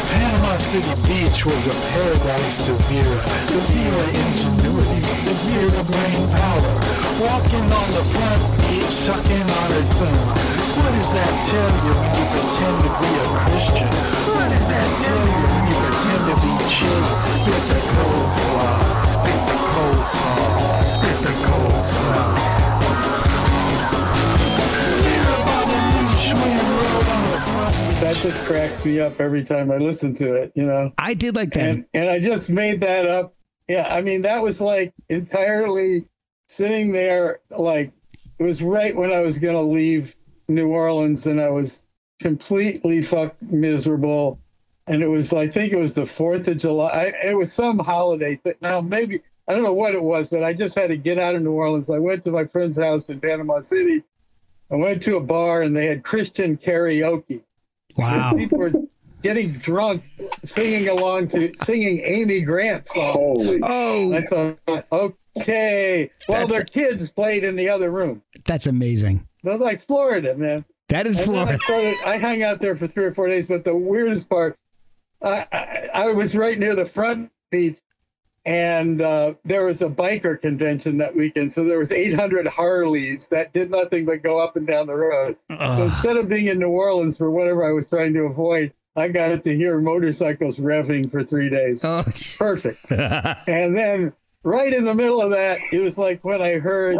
[0.09, 3.19] Panama City Beach was a paradise to Vera.
[3.51, 6.88] The Vera ingenuity, the Vera brain power.
[7.19, 10.27] Walking on the front sucking on her thumb.
[10.79, 13.91] What does that tell you when you pretend to be a Christian?
[14.33, 17.21] What does that tell you when you pretend to be chaste?
[17.37, 18.73] Spit the coleslaw,
[19.13, 22.59] spit the coleslaw, spit the coleslaw.
[28.01, 30.93] That just cracks me up every time I listen to it, you know.
[30.97, 31.69] I did like that.
[31.69, 33.35] And, and I just made that up.
[33.67, 36.05] Yeah, I mean that was like entirely
[36.49, 37.91] sitting there like
[38.39, 40.15] it was right when I was going to leave
[40.47, 41.85] New Orleans and I was
[42.19, 44.39] completely fuck miserable
[44.87, 46.89] and it was I think it was the 4th of July.
[46.89, 48.41] I, it was some holiday.
[48.61, 51.35] Now maybe I don't know what it was, but I just had to get out
[51.35, 51.89] of New Orleans.
[51.89, 54.03] I went to my friend's house in Panama City.
[54.71, 57.41] I went to a bar and they had Christian karaoke.
[57.95, 58.33] Wow.
[58.33, 58.71] People were
[59.21, 60.03] getting drunk,
[60.43, 63.15] singing along to singing Amy Grant songs.
[63.15, 63.59] Holy.
[63.63, 64.13] Oh.
[64.13, 65.15] I thought, okay.
[65.47, 68.21] Well, That's their kids played in the other room.
[68.45, 69.27] That's amazing.
[69.43, 70.65] That was like Florida, man.
[70.89, 71.53] That is and Florida.
[71.53, 74.57] I, started, I hung out there for three or four days, but the weirdest part,
[75.21, 77.79] I, I, I was right near the front beach
[78.45, 81.51] and uh, there was a biker convention that weekend.
[81.51, 85.37] So there was 800 Harleys that did nothing but go up and down the road.
[85.49, 85.75] Uh.
[85.75, 89.09] So instead of being in New Orleans for whatever I was trying to avoid, I
[89.09, 91.85] got to hear motorcycles revving for three days.
[91.85, 92.03] Oh.
[92.37, 92.91] Perfect.
[92.91, 96.97] and then right in the middle of that, it was like when I heard,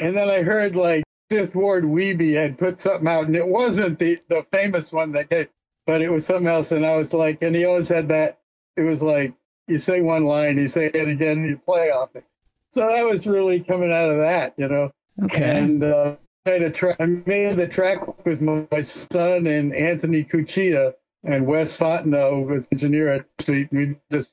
[0.00, 3.98] and then I heard like Fifth Ward Weebie had put something out, and it wasn't
[3.98, 5.48] the the famous one that did,
[5.86, 6.72] but it was something else.
[6.72, 8.38] And I was like, and he always had that.
[8.76, 9.34] It was like
[9.66, 12.24] you say one line, you say it again, and you play off it.
[12.70, 14.90] So that was really coming out of that, you know.
[15.24, 15.58] Okay.
[15.58, 20.24] And uh, I, made a tra- I made the track with my son and Anthony
[20.24, 23.68] Cuccia and Wes Fontenot was engineer at Street.
[23.72, 24.32] We just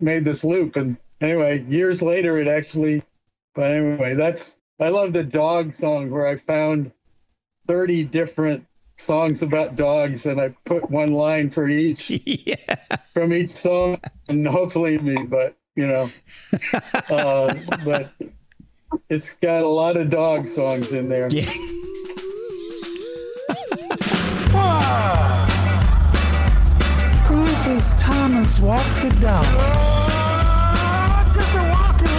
[0.00, 3.02] made this loop, and anyway, years later, it actually.
[3.54, 6.92] But anyway, that's I love the dog song where I found
[7.66, 12.76] 30 different songs about dogs and I put one line for each yeah.
[13.12, 16.10] from each song and hopefully me, but you know,
[17.10, 18.12] uh, but
[19.08, 21.28] it's got a lot of dog songs in there.
[21.30, 21.50] Yeah.
[27.80, 29.46] Rufus Thomas walked the dog.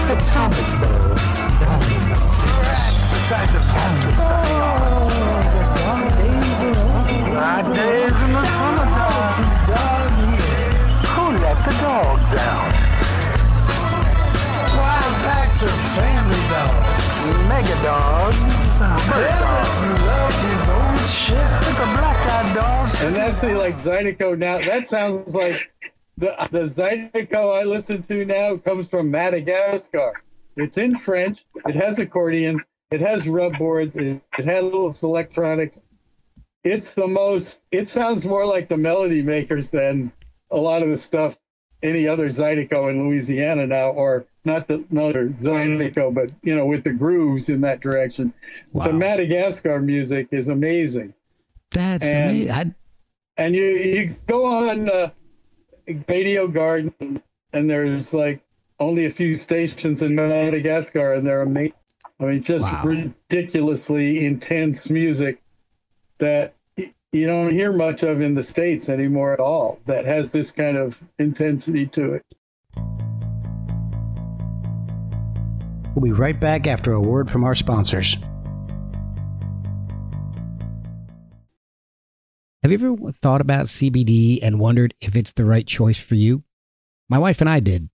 [0.09, 2.21] Atomic dogs, dominoes.
[4.17, 5.05] Oh,
[5.53, 7.37] the dog days are over.
[7.37, 9.29] Hot days in the summertime.
[9.37, 10.73] From dog year.
[11.13, 12.73] Who let the dogs out?
[14.81, 17.17] Wild packs of family dogs.
[17.47, 18.37] Mega dogs.
[19.09, 19.77] Bird dogs.
[20.09, 20.70] loved his
[21.07, 21.37] ship.
[21.59, 22.89] It's a black-eyed dog.
[23.01, 24.59] And that's the like Zydeco now.
[24.59, 25.71] That sounds like
[26.17, 30.21] the the Zydeco I listen to now comes from Madagascar.
[30.55, 31.45] It's in French.
[31.65, 32.65] It has accordions.
[32.91, 33.95] It has rub boards.
[33.95, 35.83] It, it has little electronics.
[36.63, 37.61] It's the most.
[37.71, 40.11] It sounds more like the Melody Makers than
[40.51, 41.39] a lot of the stuff
[41.83, 46.83] any other Zydeco in Louisiana now, or not the another Zydeco, but you know with
[46.83, 48.33] the grooves in that direction.
[48.73, 48.85] Wow.
[48.87, 51.13] The Madagascar music is amazing
[51.71, 52.51] That's And- amazing.
[52.51, 52.75] I,
[53.37, 55.09] and you you go on uh,
[56.07, 57.21] Radio Garden,
[57.53, 58.41] and there's like
[58.79, 61.73] only a few stations in Madagascar, and they're amazing.
[62.19, 62.83] I mean, just Wow.
[62.85, 65.41] ridiculously intense music
[66.19, 66.53] that
[67.11, 69.79] you don't hear much of in the states anymore at all.
[69.85, 72.25] That has this kind of intensity to it.
[76.01, 78.17] we'll be right back after a word from our sponsors.
[82.63, 86.43] Have you ever thought about CBD and wondered if it's the right choice for you?
[87.09, 87.89] My wife and I did.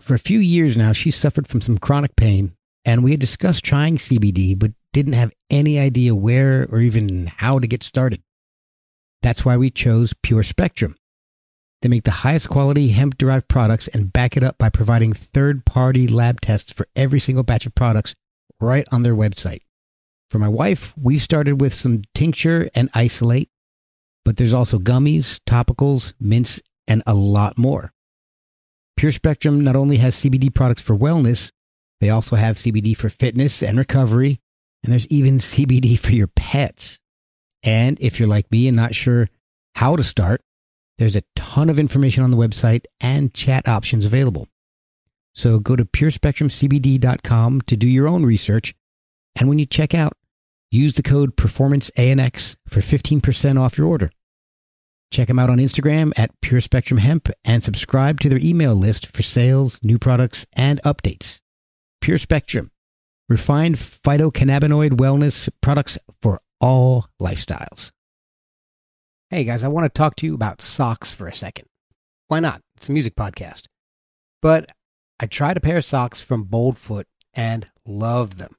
[0.00, 3.64] For a few years now, she suffered from some chronic pain, and we had discussed
[3.64, 8.22] trying CBD, but didn't have any idea where or even how to get started.
[9.24, 10.96] That's why we chose Pure Spectrum.
[11.80, 15.64] They make the highest quality hemp derived products and back it up by providing third
[15.64, 18.14] party lab tests for every single batch of products
[18.60, 19.62] right on their website.
[20.28, 23.48] For my wife, we started with some tincture and isolate,
[24.26, 27.94] but there's also gummies, topicals, mints, and a lot more.
[28.98, 31.50] Pure Spectrum not only has CBD products for wellness,
[31.98, 34.38] they also have CBD for fitness and recovery,
[34.82, 37.00] and there's even CBD for your pets.
[37.64, 39.28] And if you're like me and not sure
[39.74, 40.42] how to start,
[40.98, 44.46] there's a ton of information on the website and chat options available.
[45.32, 48.74] So go to purespectrumcbd.com to do your own research.
[49.34, 50.12] And when you check out,
[50.70, 54.12] use the code PerformanceANX for 15% off your order.
[55.10, 59.06] Check them out on Instagram at Pure Spectrum Hemp and subscribe to their email list
[59.06, 61.40] for sales, new products, and updates.
[62.00, 62.70] Pure Spectrum,
[63.28, 67.90] refined phytocannabinoid wellness products for all lifestyles.
[69.28, 71.66] Hey guys, I want to talk to you about socks for a second.
[72.28, 72.62] Why not?
[72.78, 73.64] It's a music podcast.
[74.40, 74.72] But
[75.20, 78.56] I tried a pair of socks from Boldfoot and loved them.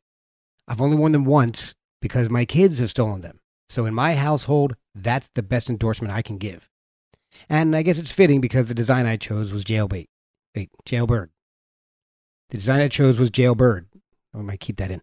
[0.67, 3.39] I've only worn them once because my kids have stolen them.
[3.69, 6.69] So in my household, that's the best endorsement I can give.
[7.49, 10.05] And I guess it's fitting because the design I chose was jailbait.
[10.55, 11.31] Wait, jailbird.
[12.51, 13.87] The design I chose was jailbird.
[14.31, 15.01] I might keep that in.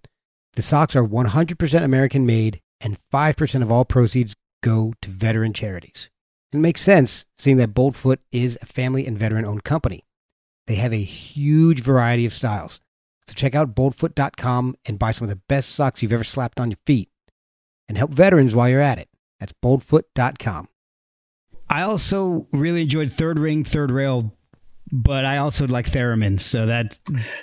[0.54, 6.10] The socks are 100% American made, and 5% of all proceeds go to veteran charities.
[6.52, 10.04] It makes sense, seeing that Boldfoot is a family and veteran owned company.
[10.66, 12.80] They have a huge variety of styles.
[13.26, 16.70] So check out boldfoot.com and buy some of the best socks you've ever slapped on
[16.70, 17.08] your feet.
[17.88, 19.08] And help veterans while you're at it.
[19.40, 20.68] That's boldfoot.com.
[21.68, 24.32] I also really enjoyed Third Ring, Third Rail,
[24.90, 26.38] but I also like Theremin.
[26.38, 26.98] So that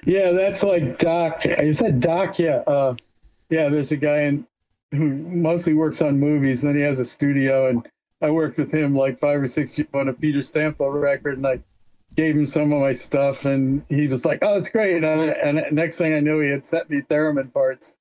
[0.05, 1.45] Yeah, that's like Doc.
[1.45, 2.39] Is that Doc?
[2.39, 2.63] Yeah.
[2.67, 2.95] Uh,
[3.49, 4.45] yeah, there's a guy in,
[4.91, 6.61] who mostly works on movies.
[6.61, 7.87] Then he has a studio, and
[8.21, 11.47] I worked with him like five or six years on a Peter Stampfel record, and
[11.47, 11.61] I
[12.15, 15.71] gave him some of my stuff, and he was like, "Oh, it's great." And, and
[15.75, 17.95] next thing I knew, he had sent me theremin parts.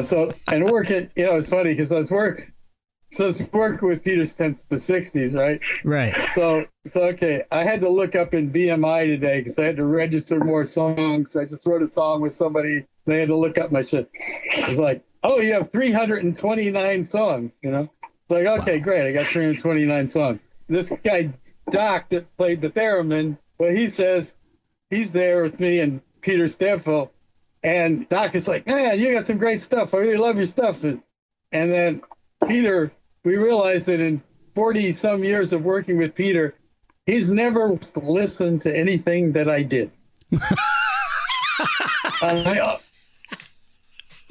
[0.00, 2.50] Know, so and working, you know, it's funny because I was work,
[3.12, 5.60] so I was working with Peter since the '60s, right?
[5.84, 6.14] Right.
[6.34, 9.84] So, so okay, I had to look up in BMI today because I had to
[9.84, 11.36] register more songs.
[11.36, 12.86] I just wrote a song with somebody.
[13.06, 14.10] They had to look up my shit.
[14.14, 17.52] It was like, oh, you have 329 songs.
[17.62, 20.40] You know, it's like, okay, great, I got 329 songs.
[20.68, 21.32] This guy
[21.70, 24.34] Doc that played the theremin, well, he says
[24.88, 27.10] he's there with me and Peter Stampfel,
[27.62, 29.92] and Doc is like, man, you got some great stuff.
[29.94, 30.82] I really love your stuff.
[30.84, 31.02] And,
[31.52, 32.02] and then
[32.46, 32.92] Peter,
[33.24, 34.22] we realized that in
[34.54, 36.54] 40 some years of working with Peter,
[37.06, 39.90] he's never listened to anything that I did.
[42.22, 42.78] I,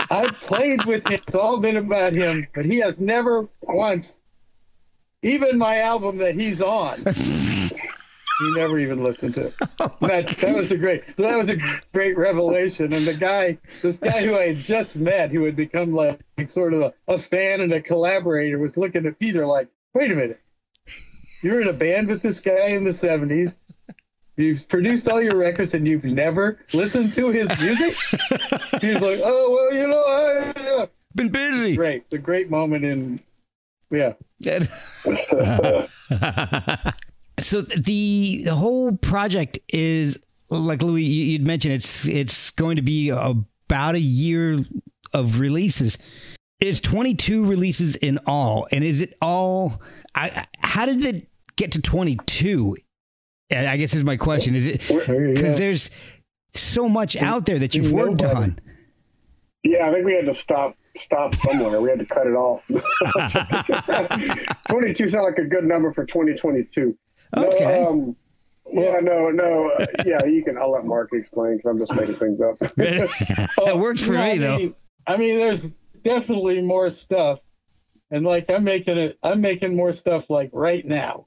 [0.09, 1.19] I played with him.
[1.27, 4.15] It's all been about him, but he has never once,
[5.21, 7.03] even my album that he's on,
[8.39, 9.51] he never even listened to.
[9.81, 11.03] Oh that that was a great.
[11.15, 11.57] So that was a
[11.93, 12.91] great revelation.
[12.91, 16.73] And the guy, this guy who I had just met, who had become like, sort
[16.73, 20.41] of a, a fan and a collaborator, was looking at Peter like, "Wait a minute,
[21.43, 23.55] you're in a band with this guy in the '70s."
[24.39, 27.93] You've produced all your records and you've never listened to his music?
[28.79, 30.85] He's like, oh, well, you know, I, yeah.
[31.13, 31.75] Been busy.
[31.75, 32.09] great.
[32.09, 33.19] the great moment in,
[33.91, 34.13] yeah.
[37.39, 40.17] so the the whole project is
[40.49, 44.59] like Louis you- you'd mentioned it's it's going to be about a year
[45.13, 45.97] of releases.
[46.59, 49.81] It's 22 releases in all and is it all
[50.15, 52.75] I how did it get to 22?
[53.51, 54.55] I I guess is my question.
[54.55, 54.97] Is it go.
[54.99, 55.89] there's
[56.53, 58.35] so much out there that you've worked Nobody.
[58.35, 58.59] on.
[59.63, 61.79] Yeah, I think we had to stop stop somewhere.
[61.81, 62.65] We had to cut it off.
[64.69, 66.97] 22 sound like a good number for 2022.
[67.35, 67.81] Okay.
[67.83, 68.15] No, um,
[68.71, 69.69] yeah, no, no.
[69.71, 70.57] uh, Yeah, you can.
[70.57, 72.57] I'll let Mark explain because I'm just making things up.
[72.77, 74.57] it works for No, me I though.
[74.57, 74.75] mean,
[75.07, 75.73] I mean, there's
[76.03, 77.39] definitely more stuff,
[78.11, 79.17] and like I'm making it.
[79.23, 81.25] I'm making more stuff like right now.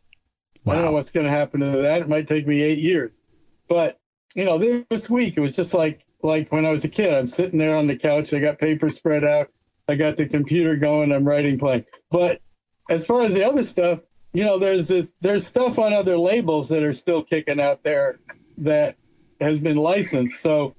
[0.65, 0.73] Wow.
[0.73, 2.03] I don't know what's going to happen to that.
[2.03, 3.21] It might take me eight years,
[3.69, 3.99] but
[4.35, 7.13] you know, this week it was just like like when I was a kid.
[7.13, 8.33] I'm sitting there on the couch.
[8.33, 9.49] I got paper spread out.
[9.89, 11.11] I got the computer going.
[11.13, 11.85] I'm writing, playing.
[12.11, 12.41] But
[12.89, 13.99] as far as the other stuff,
[14.33, 18.19] you know, there's this there's stuff on other labels that are still kicking out there
[18.59, 18.97] that
[19.41, 20.41] has been licensed.
[20.41, 20.75] So,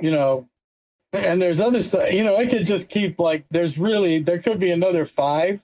[0.00, 0.48] you know,
[1.12, 2.12] and there's other stuff.
[2.12, 5.60] You know, I could just keep like there's really there could be another five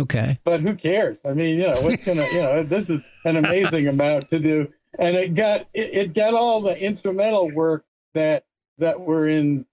[0.00, 0.38] Okay.
[0.44, 1.20] but who cares?
[1.24, 4.72] I mean, you know, what's gonna, you know, this is an amazing amount to do,
[4.98, 8.44] and it got it, it got all the instrumental work that
[8.78, 9.66] that were in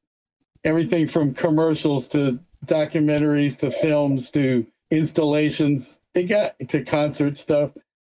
[0.63, 4.65] everything from commercials to documentaries to films to
[4.95, 5.99] installations.
[6.13, 7.71] It got to concert stuff,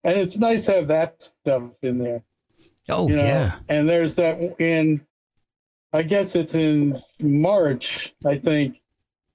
[0.04, 2.24] and it's nice to have that stuff in there.
[2.90, 3.60] Oh You know, yeah.
[3.68, 5.06] and there's that in,
[5.94, 8.16] I guess it's in March.
[8.26, 8.82] I think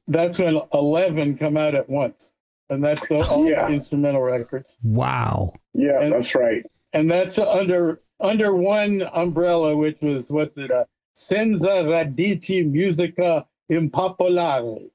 [0.09, 2.32] that's when eleven come out at once,
[2.70, 3.68] and that's the all Yeah.
[3.68, 5.53] instrumental records, Wow.
[5.74, 6.64] yeah, And- that's right.
[6.93, 10.70] and that's under under one umbrella, which was what's it?
[10.70, 10.84] Uh,
[11.14, 14.88] Senza radici musica impopolare,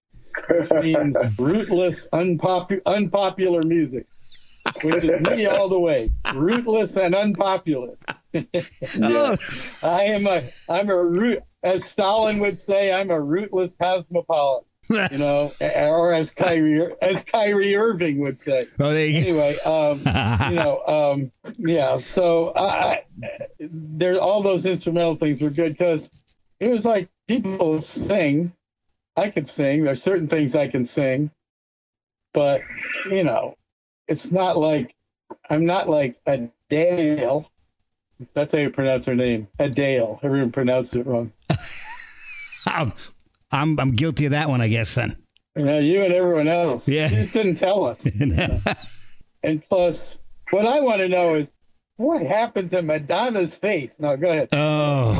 [0.50, 4.06] which means rootless, unpopu- unpopular music.
[4.84, 7.96] Which is me all the way, rootless and unpopular.
[8.34, 9.38] I
[9.84, 14.66] am a I'm a root as Stalin would say, I'm a rootless cosmopolitan.
[14.90, 18.62] You know, or as Kyrie as Kyrie Irving would say.
[18.80, 21.98] oh, there you Anyway, um, you know, um, yeah.
[21.98, 23.04] So I, I,
[23.60, 26.10] there, all those instrumental things were good because
[26.60, 28.54] it was like people sing.
[29.18, 29.84] I could sing.
[29.84, 31.32] There's certain things I can sing,
[32.34, 32.62] but
[33.10, 33.56] you know,
[34.08, 34.96] it's not like
[35.50, 37.50] I'm not like Adele.
[38.34, 40.20] That's how you pronounce her name, Adele.
[40.24, 41.34] Everyone pronounced it wrong.
[42.68, 42.94] I'm,
[43.52, 44.94] I'm I'm guilty of that one, I guess.
[44.96, 45.18] Then.
[45.56, 46.88] You know, you and everyone else.
[46.88, 47.10] Yeah.
[47.10, 48.08] You just didn't tell us.
[49.44, 50.18] And plus,
[50.50, 51.52] what I want to know is
[51.98, 54.00] what happened to Madonna's face.
[54.00, 54.50] No, go ahead.
[54.52, 54.58] oh,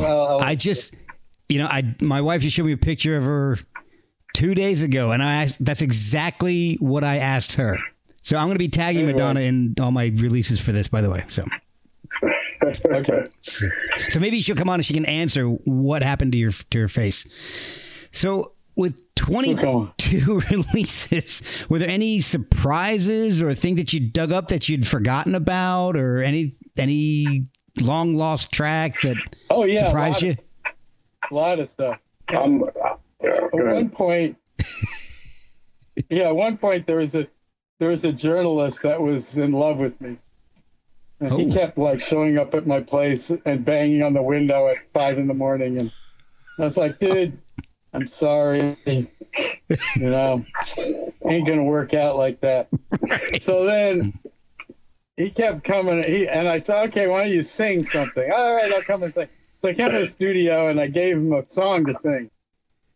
[0.02, 0.92] Well, I just,
[1.48, 3.58] you know, I my wife just showed me a picture of her
[4.38, 7.76] two days ago, and I asked, that's exactly what I asked her.
[8.22, 9.14] So I'm going to be tagging Anyway.
[9.14, 11.24] Madonna in all my releases for this, by the way.
[11.28, 11.44] So,
[12.86, 13.24] okay.
[13.42, 16.88] so maybe she'll come on and she can answer what happened to your to her
[16.88, 17.26] face.
[18.12, 19.90] So with 22
[20.52, 25.96] releases, were there any surprises or things that you dug up that you'd forgotten about,
[25.96, 27.46] or any any
[27.80, 29.16] long lost track that
[29.50, 30.32] Oh yeah, surprised a you?
[30.32, 30.38] Of,
[31.32, 31.98] a lot of stuff.
[32.28, 32.62] Um,
[33.34, 33.74] At ahead.
[33.74, 34.36] one point,
[36.10, 37.26] yeah, at one point there was a
[37.80, 40.18] there was a journalist that was in love with me.
[41.20, 41.36] And Oh.
[41.38, 45.18] he kept like showing up at my place and banging on the window at five
[45.18, 45.90] in the morning, and
[46.58, 47.38] I was like, dude,
[47.92, 48.76] I'm sorry.
[48.86, 49.06] you
[49.96, 50.44] know,
[51.26, 52.68] ain't gonna work out like that.
[53.40, 54.12] So then
[55.16, 58.30] he kept coming, he, and I said, okay, why don't you sing something?
[58.30, 59.28] All right, I'll come and sing.
[59.58, 62.30] So I came to the studio and I gave him a song to sing,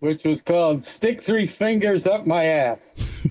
[0.03, 3.24] which was called "Stick Three Fingers Up My Ass."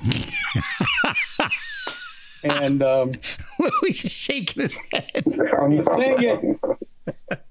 [2.43, 3.11] and um,
[3.81, 5.03] He's just shaking his head.
[5.25, 6.59] he sang it.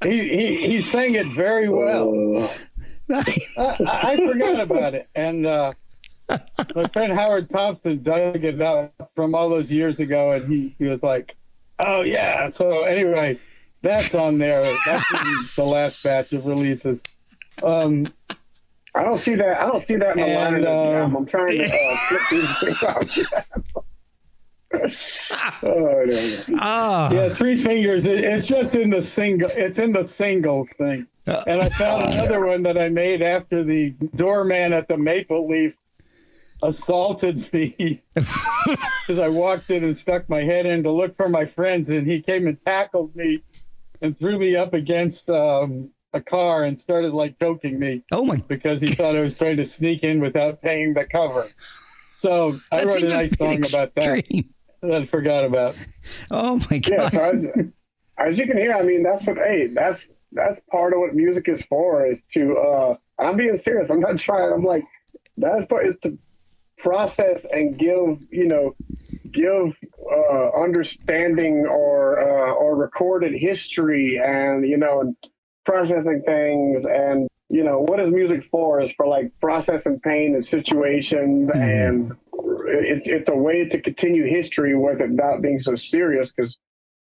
[0.03, 2.51] He, he he sang it very well.
[3.11, 5.75] I, I forgot about it, and uh,
[6.75, 10.85] my friend Howard Thompson dug it up from all those years ago, and he, he
[10.85, 11.37] was like,
[11.79, 13.39] "Oh yeah." So anyway,
[13.83, 14.65] that's on there.
[14.87, 17.03] That's in the last batch of releases.
[17.63, 18.11] Um,
[18.95, 19.61] I don't see that.
[19.61, 21.17] I don't see that in the And, line uh.
[21.17, 23.09] I'm trying to uh, flip these things out.
[25.63, 26.59] oh, there we go.
[26.61, 28.07] Oh, yeah, Three Fingers.
[28.07, 29.51] It, it's just in the single.
[29.51, 31.07] It's in the singles thing.
[31.27, 35.77] And I found another one that I made after the doorman at the Maple Leaf
[36.63, 41.47] assaulted me because I walked in and stuck my head in to look for my
[41.47, 43.43] friends, and he came and tackled me
[44.03, 48.37] and threw me up against um, a car and started like joking me oh my!
[48.49, 51.49] because he thought I was trying to sneak in without paying the cover.
[52.19, 54.25] So I wrote a nice bit song about that
[54.83, 55.77] that I forgot about.
[56.31, 57.13] Oh my Yeah, god!
[57.13, 57.47] so as,
[58.19, 59.37] as you can hear, I mean, that's what.
[59.39, 62.07] Hey, that's that's part of what music is for.
[62.07, 62.57] Is to.
[62.57, 63.91] uh I'm being serious.
[63.91, 64.53] I'm not trying.
[64.53, 64.85] I'm like,
[65.37, 66.19] that's part is to
[66.79, 68.19] process and give.
[68.31, 68.75] You know,
[69.33, 69.77] give
[70.11, 75.17] uh, understanding or uh, or recorded history, and you know, and
[75.71, 77.29] processing things and.
[77.53, 78.81] You know what is music for?
[78.81, 82.13] Is for like processing pain and situations, and
[82.69, 86.57] it's it's a way to continue history with it without being so serious because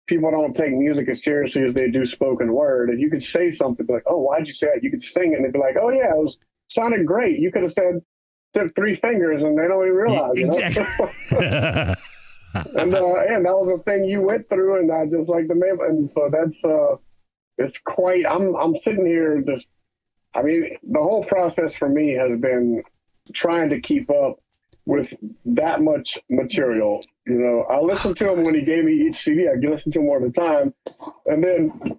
[0.07, 2.89] people don't take music as seriously as they do spoken word.
[2.89, 5.35] And you could say something like, "Oh, why'd you say that?" You could sing it
[5.35, 6.37] and they'd be like, "Oh yeah, it was
[6.69, 8.01] sounded great." You could have said
[8.53, 10.31] took three fingers and they don't even realize.
[10.35, 10.57] You know?
[10.57, 11.37] Exactly.
[12.75, 15.55] and uh, and that was a thing you went through, and I just like the
[15.55, 15.79] name.
[15.81, 16.95] And so that's uh,
[17.57, 18.25] it's quite.
[18.25, 19.67] I'm I'm sitting here just.
[20.35, 22.83] I mean, the whole process for me has been
[23.33, 24.39] trying to keep up
[24.85, 25.07] with
[25.45, 27.03] that much material.
[27.25, 29.47] You know, I listened to him when he gave me each CD.
[29.49, 30.73] I listened to him one at a time,
[31.25, 31.97] and then,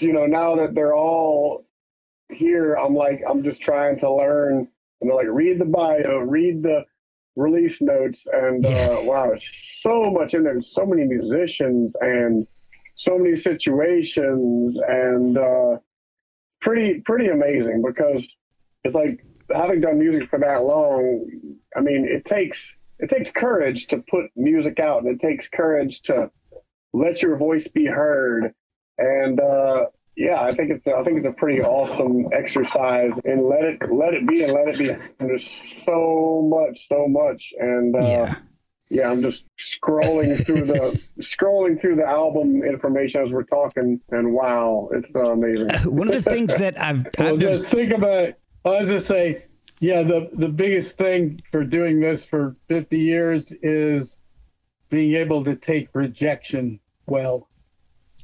[0.00, 1.64] you know, now that they're all
[2.30, 4.68] here, I'm like, I'm just trying to learn.
[5.00, 6.84] Know, like read the bio, read the
[7.36, 10.60] release notes, and uh, wow, it's so much in there.
[10.60, 12.46] So many musicians and
[12.98, 15.78] so many situations, and uh,
[16.60, 18.36] pretty pretty amazing because
[18.84, 19.24] it's like
[19.54, 21.26] having done music for that long.
[21.76, 26.02] I mean, it takes it takes courage to put music out, and it takes courage
[26.02, 26.30] to
[26.92, 28.52] let your voice be heard.
[28.98, 29.86] And uh,
[30.16, 33.20] yeah, I think it's I think it's a pretty awesome exercise.
[33.24, 34.90] And let it let it be and let it be.
[35.24, 35.48] There's
[35.84, 38.34] so much, so much, and uh, yeah.
[38.90, 44.32] Yeah, I'm just scrolling through the scrolling through the album information as we're talking, and
[44.32, 45.68] wow, it's uh, amazing.
[45.84, 48.34] One of the things that I've, Well, I've been- just think about.
[48.64, 49.44] I was just say,
[49.80, 54.18] yeah, the the biggest thing for doing this for 50 years is
[54.90, 57.48] being able to take rejection well.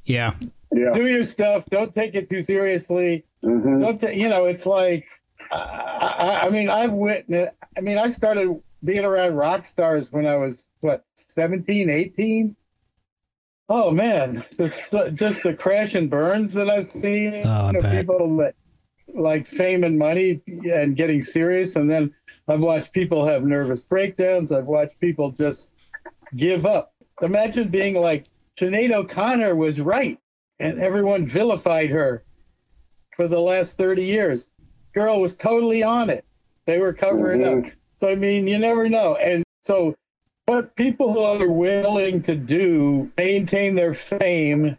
[0.07, 0.35] yeah,
[0.73, 1.65] Yeah, Do your stuff.
[1.71, 3.25] Don't take it too seriously.
[3.43, 4.47] hmm Don't ta- you know?
[4.47, 5.07] It's like,
[5.53, 7.53] I, I, I mean, I've witnessed.
[7.77, 12.55] I mean, I started being around rock stars when I was what 17, 18.
[13.69, 17.43] Oh man, just just the crash and burns that I've seen.
[17.47, 18.55] Oh, I you know, people that
[19.09, 22.15] like fame and money and getting serious, and then
[22.47, 24.53] I've watched people have nervous breakdowns.
[24.53, 25.71] I've watched people just
[26.37, 26.93] give up.
[27.23, 28.27] Imagine being like
[28.59, 30.19] Sinead O'Connor was right,
[30.59, 32.23] and everyone vilified her
[33.17, 34.53] for the last 30 years.
[34.93, 36.25] Girl was totally on it.
[36.67, 37.67] They were covering Mhm.
[37.67, 37.73] up.
[37.97, 39.17] So I mean, you never know.
[39.17, 39.95] And so
[40.47, 44.79] but people who are willing to do maintain their fame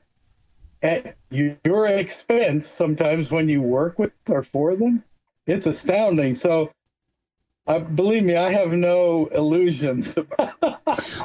[0.84, 5.04] at your expense sometimes when you work with or for them
[5.48, 6.70] it's astounding so
[7.68, 10.54] uh, believe me i have no illusions about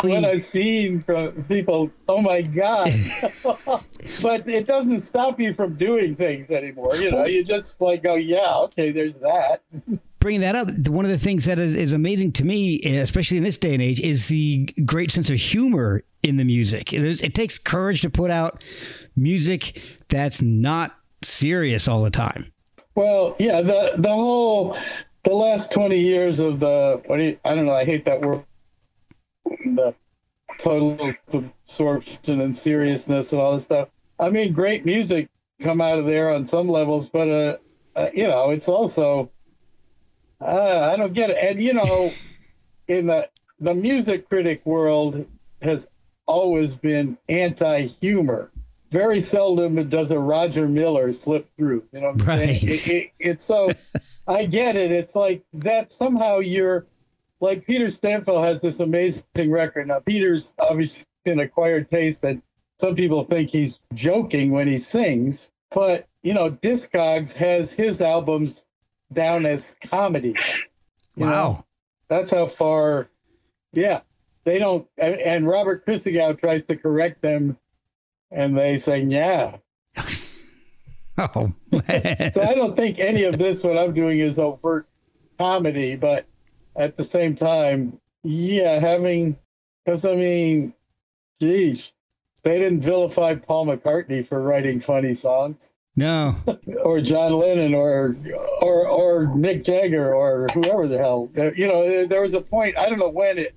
[0.03, 2.87] what i've seen from people oh my god
[4.23, 8.15] but it doesn't stop you from doing things anymore you know you just like go
[8.15, 9.63] yeah okay there's that
[10.21, 13.43] bringing that up, one of the things that is, is amazing to me, especially in
[13.43, 16.93] this day and age, is the great sense of humor in the music.
[16.93, 18.63] It, it takes courage to put out
[19.17, 22.53] music that's not serious all the time.
[22.95, 24.77] Well, yeah, the the whole
[25.25, 28.23] the last twenty years of the what do you, I don't know, I hate that
[28.23, 28.45] word
[29.47, 29.95] the
[30.59, 33.89] total absorption and seriousness and all this stuff.
[34.19, 35.29] I mean, great music
[35.61, 37.57] come out of there on some levels, but uh,
[37.97, 39.31] uh you know, it's also
[40.41, 41.39] Uh, I don't get it.
[41.39, 42.11] And you know,
[42.89, 43.29] in the
[43.61, 45.27] the music critic world
[45.63, 45.89] has
[46.27, 48.51] always been anti-humor.
[48.91, 51.85] Very seldom does a Roger Miller slip through.
[51.93, 52.49] You know, what I'm saying?
[52.49, 52.63] Right.
[52.63, 53.71] It, it, it's so.
[54.29, 54.91] I get it.
[54.91, 55.93] It's like that.
[55.93, 56.87] Somehow you're
[57.41, 59.89] like Peter Stampfel has this amazing record.
[59.89, 62.43] Now Peter's obviously an acquired taste, and
[62.79, 65.51] some people think he's joking when he sings.
[65.71, 68.67] But you know, Discogs has his albums
[69.13, 70.35] down as comedy.
[71.17, 71.31] You know?
[71.31, 71.65] Wow.
[72.09, 73.09] That's how far,
[73.73, 74.01] yeah.
[74.45, 77.59] They don't, and, and Robert Christgau tries to correct them,
[78.31, 79.57] and they say, yeah.
[81.19, 82.33] Oh, man.
[82.33, 84.89] So I don't think any of this, what I'm doing, is overt
[85.39, 86.25] comedy, but
[86.77, 89.37] at the same time, yeah, having,
[89.85, 90.73] because I mean,
[91.39, 91.93] geez,
[92.43, 95.75] they didn't vilify Paul McCartney for writing funny songs.
[95.97, 96.37] no.
[96.83, 98.17] or John Lennon or
[98.63, 101.31] or or Mick Jagger or whoever the hell.
[101.35, 102.79] You know, there was a point.
[102.79, 103.55] I don't know when it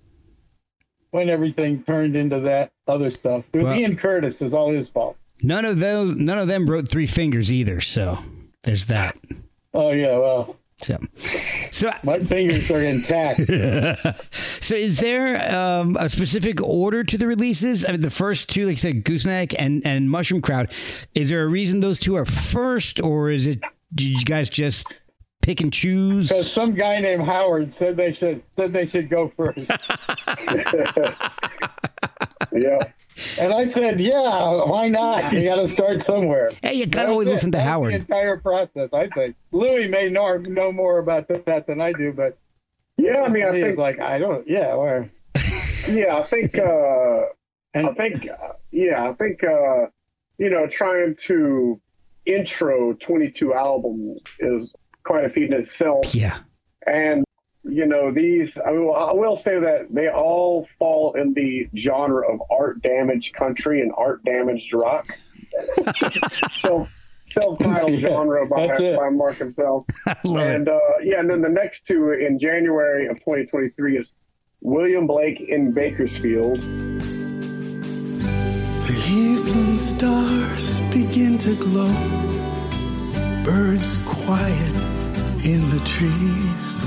[1.13, 3.43] when everything turned into that other stuff.
[3.53, 4.41] It was Well- Ian Curtis.
[4.41, 5.15] It was all his fault.
[5.41, 7.81] None of those, none of them wrote Three Fingers either.
[7.81, 8.17] So
[8.63, 9.15] there's that.
[9.73, 10.97] Oh yeah, well, So,
[11.71, 13.37] so, my fingers are intact.
[14.61, 17.85] so is there um, a specific order to the releases?
[17.85, 20.71] I mean, the first two, like I said, Gooseneck and and Mushroom Crowd.
[21.13, 23.59] Is there a reason those two are first, or is it
[23.93, 24.87] did you guys just
[25.43, 26.29] pick and choose?
[26.29, 29.69] Because some guy named Howard said they should said they should go first,
[32.51, 32.79] Yeah.
[33.39, 35.33] and I said, yeah, why not?
[35.33, 36.49] You got to start somewhere.
[36.61, 37.31] Hey, you gotta was always it.
[37.31, 37.93] listen to That was Howard.
[37.93, 39.35] The entire process, I think.
[39.51, 42.37] Louis may know know more about that than I do, but
[42.97, 44.47] Yeah, I mean, I think, it's like I don't.
[44.47, 45.09] Yeah, where?
[45.89, 47.21] yeah, I think, uh,
[47.75, 49.87] And I think, uh, yeah, I think, uh,
[50.37, 51.79] you know, trying to
[52.25, 54.73] intro 22 albums is
[55.03, 56.13] quite a feat in itself.
[56.13, 56.39] Yeah.
[56.85, 57.23] And,
[57.63, 62.31] you know, these, I, will, I will say that they all fall in the genre
[62.31, 65.07] of art damaged country and art damaged rock.
[66.51, 66.87] so,
[67.25, 69.85] self titled Yeah, genre by, by Mark himself.
[70.07, 70.55] I love it.
[70.55, 74.11] and uh, yeah, and then the next two in January of 2023 is
[74.61, 76.61] William Blake in Bakersfield.
[78.83, 81.93] The evening stars begin to glow.
[83.43, 84.92] Birds quiet
[85.45, 86.85] in the trees.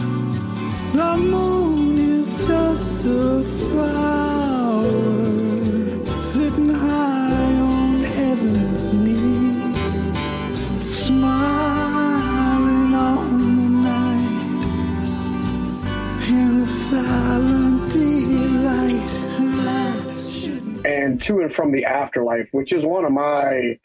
[0.94, 4.84] The moon is just a flower
[6.06, 9.74] sitting high on heaven's knee,
[10.80, 14.62] smiling on the night
[16.30, 19.12] in silent delight.
[20.86, 23.78] And To and From the Afterlife, which is one of my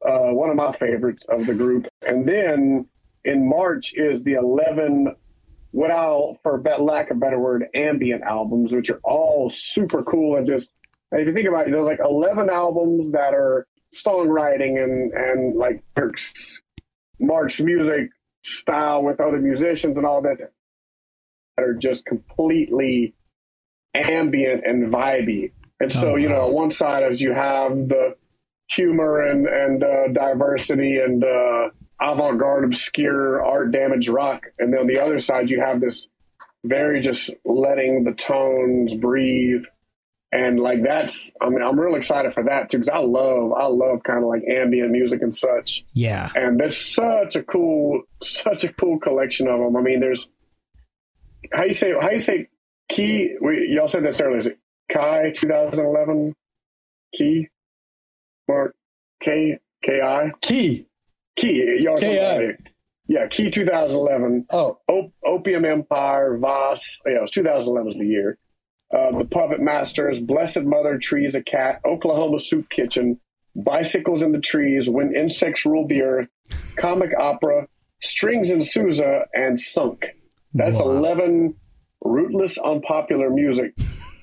[0.00, 1.88] uh, one of my favorites of the group.
[2.06, 2.86] And then
[3.28, 5.14] in March is the 11,
[5.72, 10.36] what I'll, for lack of a better word, ambient albums, which are all super cool
[10.36, 10.70] and just,
[11.12, 15.82] if you think about it, there's like 11 albums that are songwriting and, and like
[15.96, 16.60] Mark's,
[17.20, 18.10] Mark's music
[18.42, 20.50] style with other musicians and all that that
[21.58, 23.14] are just completely
[23.94, 25.52] ambient and vibey.
[25.80, 28.16] And so, Oh, you know, on one side is you have the
[28.70, 31.70] humor and and uh, diversity and uh,
[32.00, 36.06] avant-garde, obscure art damaged rock, and then on the other side you have this
[36.64, 39.62] very just letting the tones breathe,
[40.32, 41.32] and like that's.
[41.40, 44.28] I mean, I'm real excited for that too because I love I love kind of
[44.28, 46.30] like ambient music and such, Yeah.
[46.34, 49.76] and there's such a cool such a cool collection of them.
[49.76, 50.26] I mean, there's
[51.52, 52.48] how you say how you say
[52.90, 53.36] key.
[53.40, 54.38] We, y'all said this earlier.
[54.38, 54.58] Is it
[54.92, 56.34] Kai 2011
[57.14, 57.48] key?
[58.48, 58.74] Mark
[59.22, 60.87] K K I Key.
[61.38, 61.78] Key.
[61.80, 62.10] Y'all K.I..
[62.10, 62.56] talking about it.
[63.06, 64.46] Yeah, Key 2011.
[64.50, 67.00] Oh, Op- Opium Empire, Voss.
[67.06, 68.38] Yeah, it was 2011 is the year.
[68.94, 73.18] Uh, the Puppet Masters, Blessed Mother, Trees, a Cat, Oklahoma Soup Kitchen,
[73.54, 76.28] Bicycles in the Trees, When Insects Ruled the Earth,
[76.78, 77.66] Comic Opera,
[78.02, 80.06] Strings and Sousa, and Sunk.
[80.54, 80.90] That's Wow.
[80.90, 81.54] 11
[82.02, 83.72] rootless, unpopular music.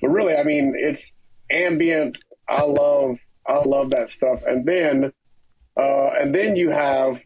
[0.02, 1.12] But really, I mean, it's
[1.50, 2.18] ambient.
[2.48, 4.42] I love, I love that stuff.
[4.46, 5.12] And then,
[5.76, 7.18] uh, and then you have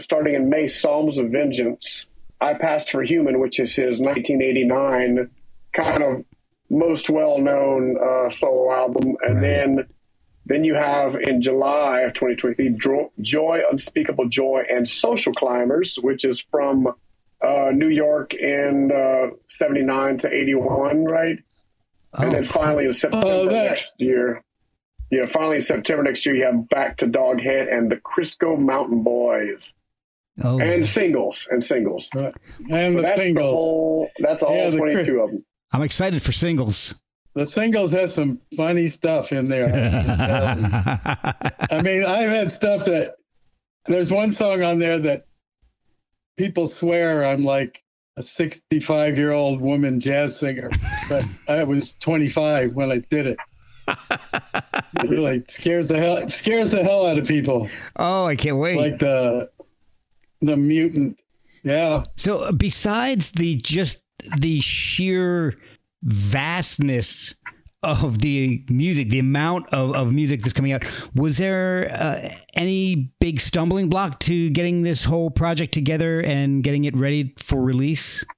[0.00, 2.06] starting in May, Psalms of Vengeance.
[2.40, 5.28] I Passed for Human, which is his 1989
[5.74, 6.24] kind of
[6.70, 9.40] most well-known uh, solo album, and Right.
[9.40, 9.86] then
[10.46, 12.78] then you have in July of 2023,
[13.20, 16.86] Joy, Unspeakable Joy, and Social Climbers, which is from
[17.46, 21.38] uh, New York in uh, 79 to 81, right?
[22.14, 24.42] And then Oh, finally in September Oh, that- next year,
[25.10, 29.02] yeah, finally in September next year, you have Back to Doghead and the Crisco Mountain
[29.02, 29.74] Boys.
[30.42, 32.10] Oh, and singles and singles.
[32.14, 32.32] Right.
[32.70, 34.08] And So the that's the whole.
[34.20, 35.44] That's all Yeah, the cri- 22 of them.
[35.72, 36.94] I'm excited for singles.
[37.34, 39.66] the singles has some funny stuff in there.
[41.70, 43.16] I mean, I've had stuff that
[43.86, 45.24] there's one song on there that
[46.36, 47.82] people swear I'm like
[48.16, 50.70] a 65 year old woman jazz singer,
[51.08, 53.38] but I was 25 when I did it.
[55.00, 58.76] It really scares the hell scares the hell out of people, oh, I can't wait.
[58.76, 59.48] like the
[60.40, 61.20] the mutant.
[61.64, 64.00] Yeah, So besides the just
[64.38, 65.54] the sheer
[66.02, 67.34] vastness
[67.82, 70.84] of the music, the amount of, of music that's coming out,
[71.14, 76.84] was there uh, any big stumbling block to getting this whole project together and getting
[76.84, 78.24] it ready for release?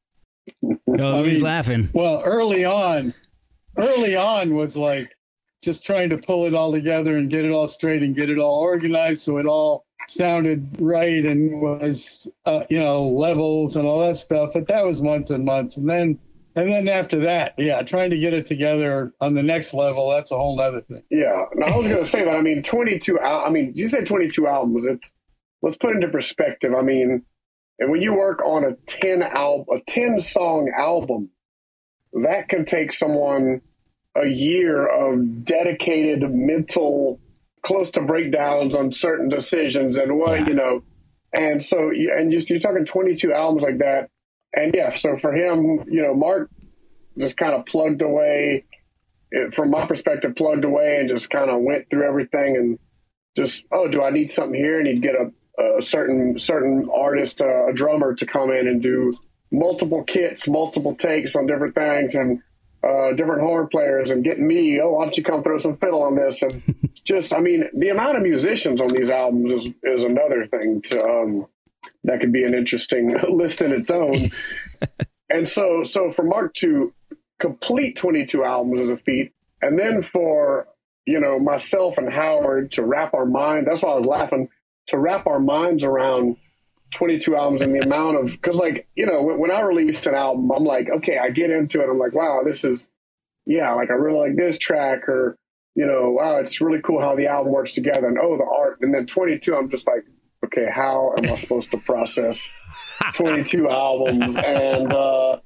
[0.99, 1.89] Oh, he's mean- laughing.
[1.95, 3.15] Well, early on,
[3.79, 5.11] early on was like
[5.63, 8.39] just trying to pull it all together and get it all straight and get it
[8.39, 14.01] all organized so it all sounded right and was, uh, you know, levels and all
[14.01, 14.51] that stuff.
[14.55, 15.77] But that was months and months.
[15.77, 16.19] And then,
[16.57, 20.33] and then after that, yeah, trying to get it together on the next level, that's
[20.33, 21.03] a whole other thing.
[21.11, 21.45] Yeah.
[21.55, 22.37] No, I was going to say that.
[22.37, 23.21] I mean, 22.
[23.21, 24.87] Al- I mean, you said 22 albums.
[24.87, 25.13] It's
[25.63, 26.75] let's put into perspective.
[26.75, 27.25] I mean,
[27.79, 31.31] and when you work on a 10 album, a 10 song album,
[32.25, 33.63] that can take someone
[34.17, 37.21] a year of dedicated mental,
[37.65, 40.83] close to breakdowns on certain decisions and what you know.
[41.33, 44.11] And so, and just you're talking 22 albums like that.
[44.53, 46.51] And yeah, so for him, you know, Mark
[47.19, 48.65] just kind of plugged away
[49.31, 52.79] it, from my perspective, plugged away and just kind of went through everything and
[53.37, 54.79] just, oh, do I need something here?
[54.79, 58.83] And he'd get a, a certain certain artist, uh, a drummer, to come in and
[58.83, 59.13] do
[59.53, 62.41] multiple kits, multiple takes on different things, and
[62.83, 66.03] uh, different horn players, and getting me, oh, why don't you come throw some fiddle
[66.03, 66.43] on this?
[66.43, 70.83] And just, I mean, the amount of musicians on these albums is is another thing
[70.83, 71.47] to um,
[72.05, 74.29] that could be an interesting list in its own.
[75.31, 76.93] and so, so for Mark to
[77.39, 79.33] complete 22 albums is a feat.
[79.63, 80.69] And then for,
[81.07, 84.49] you know, myself and Howard to wrap our mind, that's why I was laughing,
[84.89, 86.37] to wrap our minds around
[86.97, 90.15] 22 albums and the amount of, because like, you know, when, when I released an
[90.15, 91.89] album, I'm like, okay, I get into it.
[91.89, 92.89] I'm like, wow, this is,
[93.47, 95.37] yeah, like I really like this track or,
[95.75, 98.79] you know, wow, it's really cool how the album works together and oh, the art.
[98.81, 100.05] And then 22, I'm just like,
[100.45, 102.55] okay, how am I supposed to process
[103.15, 104.37] 22 albums?
[104.37, 105.39] And, uh,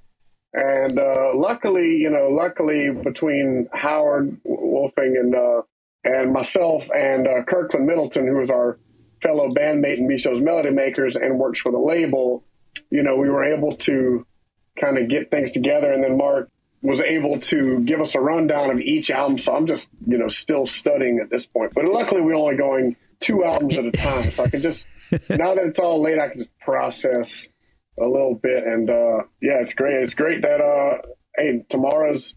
[0.54, 5.62] and uh, luckily, you know, luckily between Howard Wuelfing and uh,
[6.04, 8.78] and myself and uh, Kirkland Middleton, who is our
[9.24, 12.44] fellow bandmate in Michot's Melody Makers and works for the label,
[12.90, 14.26] you know, we were able to
[14.80, 15.90] kind of get things together.
[15.90, 16.50] And then Mark
[16.82, 19.38] was able to give us a rundown of each album.
[19.38, 21.72] So I'm just, you know, still studying at this point.
[21.74, 24.30] But luckily, we're only going two albums at a time.
[24.30, 24.86] So I can just,
[25.30, 27.48] now that it's all late, I can just process
[27.98, 28.64] a little bit.
[28.64, 30.02] And uh, yeah, it's great.
[30.02, 30.98] It's great that, uh,
[31.36, 32.34] hey, tomorrow's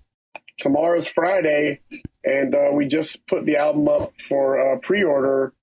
[0.59, 1.81] tomorrow's Friday,
[2.23, 5.53] and uh, we just put the album up for uh, pre-order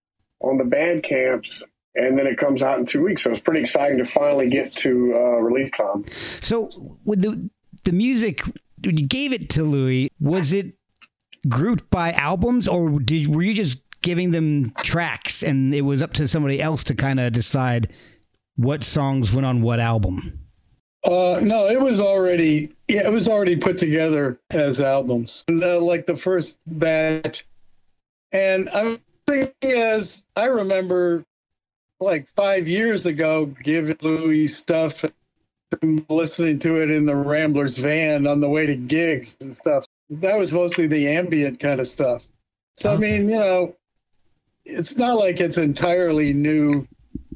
[0.48, 1.62] on the band camps,
[1.94, 3.22] and then it comes out in two weeks.
[3.22, 6.04] So it's pretty exciting to finally get to uh, release time.
[6.40, 7.50] So with the
[7.84, 8.42] the music
[8.84, 10.74] when you gave it to Louis, was it
[11.48, 16.12] grouped by albums or did were you just giving them tracks and it was up
[16.14, 17.92] to somebody else to kind of decide
[18.56, 20.40] what songs went on what album?
[21.04, 26.06] Uh, no, it was already yeah, it was already put together as albums, uh, like
[26.06, 27.46] the first batch.
[28.32, 31.24] And I thing is, I remember
[32.00, 35.04] like five years ago giving Louis stuff,
[35.82, 39.84] and listening to it in the Ramblers van on the way to gigs and stuff.
[40.10, 42.22] That was mostly the ambient kind of stuff.
[42.76, 43.74] So I mean, you know,
[44.64, 46.86] it's not like it's entirely new.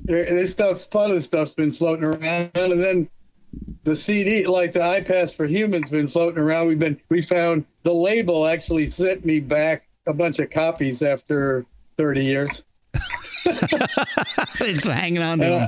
[0.04, 3.08] There, there's stuff, a lot of stuff's been floating around, and then
[3.84, 6.68] the CD, like the I Passed for Human's, been floating around.
[6.68, 11.66] We've been, we found the label actually sent me back a bunch of copies after
[11.98, 12.62] 30 years.
[13.44, 15.62] it's hanging on to them.
[15.64, 15.66] uh,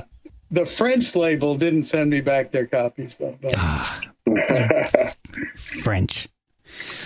[0.49, 3.37] the French label didn't send me back their copies though.
[3.41, 4.01] But Ah,
[5.55, 6.27] French.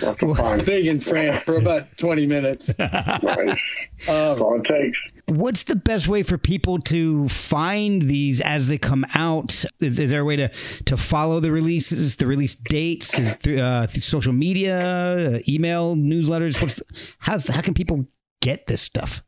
[0.00, 2.70] That's big in France for about 20 minutes.
[2.78, 3.18] Nice.
[3.22, 5.10] That's Um, all it takes.
[5.26, 9.64] What's the best way for people to find these as they come out?
[9.80, 10.48] Is, is there a way to,
[10.86, 15.96] to follow the releases, the release dates, is through, uh, through social media, uh, email,
[15.96, 16.62] newsletters?
[16.62, 16.80] What's
[17.18, 18.06] how's how can people
[18.46, 19.24] get this stuff?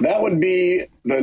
[0.00, 1.22] That would be the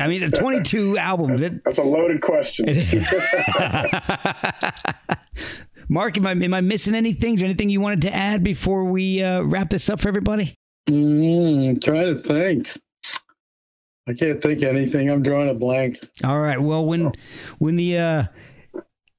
[0.00, 1.40] I mean, the 22 albums.
[1.40, 2.66] That, That's a loaded question.
[5.88, 7.34] Mark, am I, am I missing anything?
[7.34, 10.54] Is there anything you wanted to add before we uh, wrap this up for everybody?
[10.88, 12.76] Mm, trying to think.
[14.08, 15.10] I can't think of anything.
[15.10, 15.98] I'm drawing a blank.
[16.22, 16.60] All right.
[16.60, 17.10] Well, when
[17.58, 18.24] when the uh,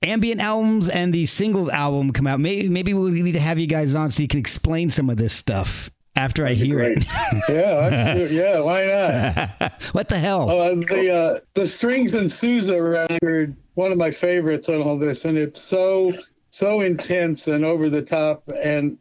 [0.03, 3.67] ambient albums and the singles album come out, maybe maybe we need to have you
[3.67, 6.97] guys on so you can explain some of this stuff after I hear great.
[6.97, 7.07] it.
[7.49, 8.59] Yeah, yeah.
[8.59, 9.81] Why not?
[9.93, 10.49] what the hell?
[10.49, 15.25] Uh, the uh, the Strings and Sousa record, one of my favorites on all this,
[15.25, 16.13] and it's so
[16.49, 18.43] so intense and over the top.
[18.63, 18.97] And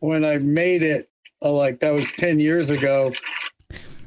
[0.00, 1.08] when I made it,
[1.42, 3.12] uh, like that was ten years ago,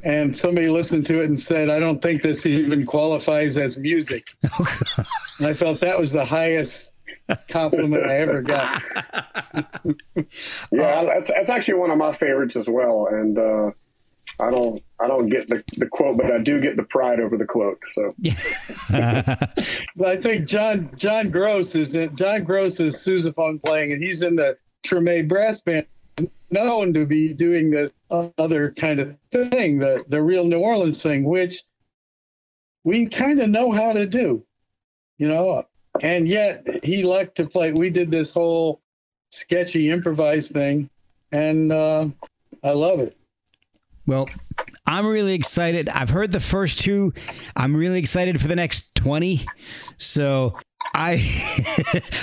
[0.06, 4.28] and somebody listened to it and said, "I don't think this even qualifies as music."
[5.40, 6.94] and I felt that was the highest
[7.50, 8.82] compliment I ever got.
[10.72, 13.08] Yeah, that's that's actually one of my favorites as well.
[13.10, 13.72] And uh,
[14.40, 17.38] I don't I don't get the, the quote, but I do get the pride over
[17.38, 17.80] the quote.
[17.94, 18.10] So
[19.96, 24.24] But I think John John Gross is in, John Gross is sousaphone playing, and he's
[24.24, 25.86] in the Treme brass band,
[26.50, 31.24] known to be doing this other kind of thing, the the real New Orleans thing,
[31.24, 31.64] which
[32.84, 34.46] we kind of know how to do,
[35.18, 35.66] you know.
[36.02, 37.72] And yet he liked to play.
[37.72, 38.82] We did this whole
[39.32, 40.90] sketchy improvised thing,
[41.32, 42.08] and uh,
[42.64, 43.18] I love it.
[44.08, 44.30] Well,
[44.86, 45.90] I'm really excited.
[45.90, 47.14] I've heard the first two.
[47.56, 49.46] I'm really excited for the next 20.
[49.98, 50.56] So
[50.94, 51.16] I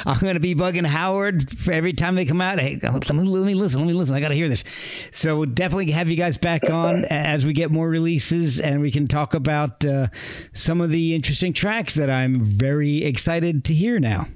[0.06, 2.58] I'm to be bugging Howard every time they come out.
[2.58, 3.80] Hey, let me, let me listen.
[3.80, 4.14] Let me listen.
[4.16, 4.64] I got to hear this.
[5.12, 9.08] So definitely have you guys back on as we get more releases and we can
[9.08, 10.08] talk about uh,
[10.54, 14.26] some of the interesting tracks that I'm very excited to hear now.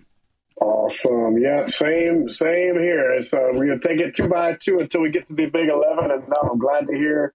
[0.60, 1.38] awesome.
[1.38, 3.22] Yeah, same same here.
[3.24, 5.68] So uh, we're gonna take it two by two until we get to the big
[5.68, 6.10] eleven.
[6.10, 7.34] And no, I'm glad to hear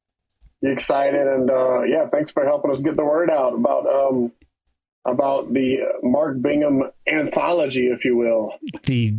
[0.62, 1.28] you excited.
[1.28, 4.32] And uh, yeah, thanks for helping us get the word out about um,
[5.06, 8.54] about the Mark Bingham anthology, if you will.
[8.84, 9.16] The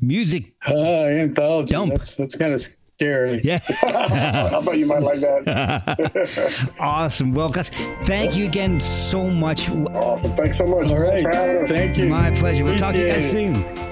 [0.00, 0.54] music.
[0.66, 1.72] Uh, anthology.
[1.72, 1.92] Dump.
[1.94, 2.62] That's that's kind of
[2.96, 3.40] scary.
[3.42, 3.58] Yeah.
[3.84, 6.74] I thought you might like that.
[6.78, 7.34] awesome.
[7.34, 7.70] Well, guys,
[8.04, 9.68] thank you again so much.
[9.70, 10.36] awesome.
[10.36, 10.90] Thanks so much.
[10.90, 11.22] All right.
[11.24, 11.70] Thanks for having us.
[11.70, 12.06] Thank you.
[12.06, 12.64] My pleasure.
[12.64, 13.76] We'll talk to you guys Appreciate it.
[13.76, 13.91] soon.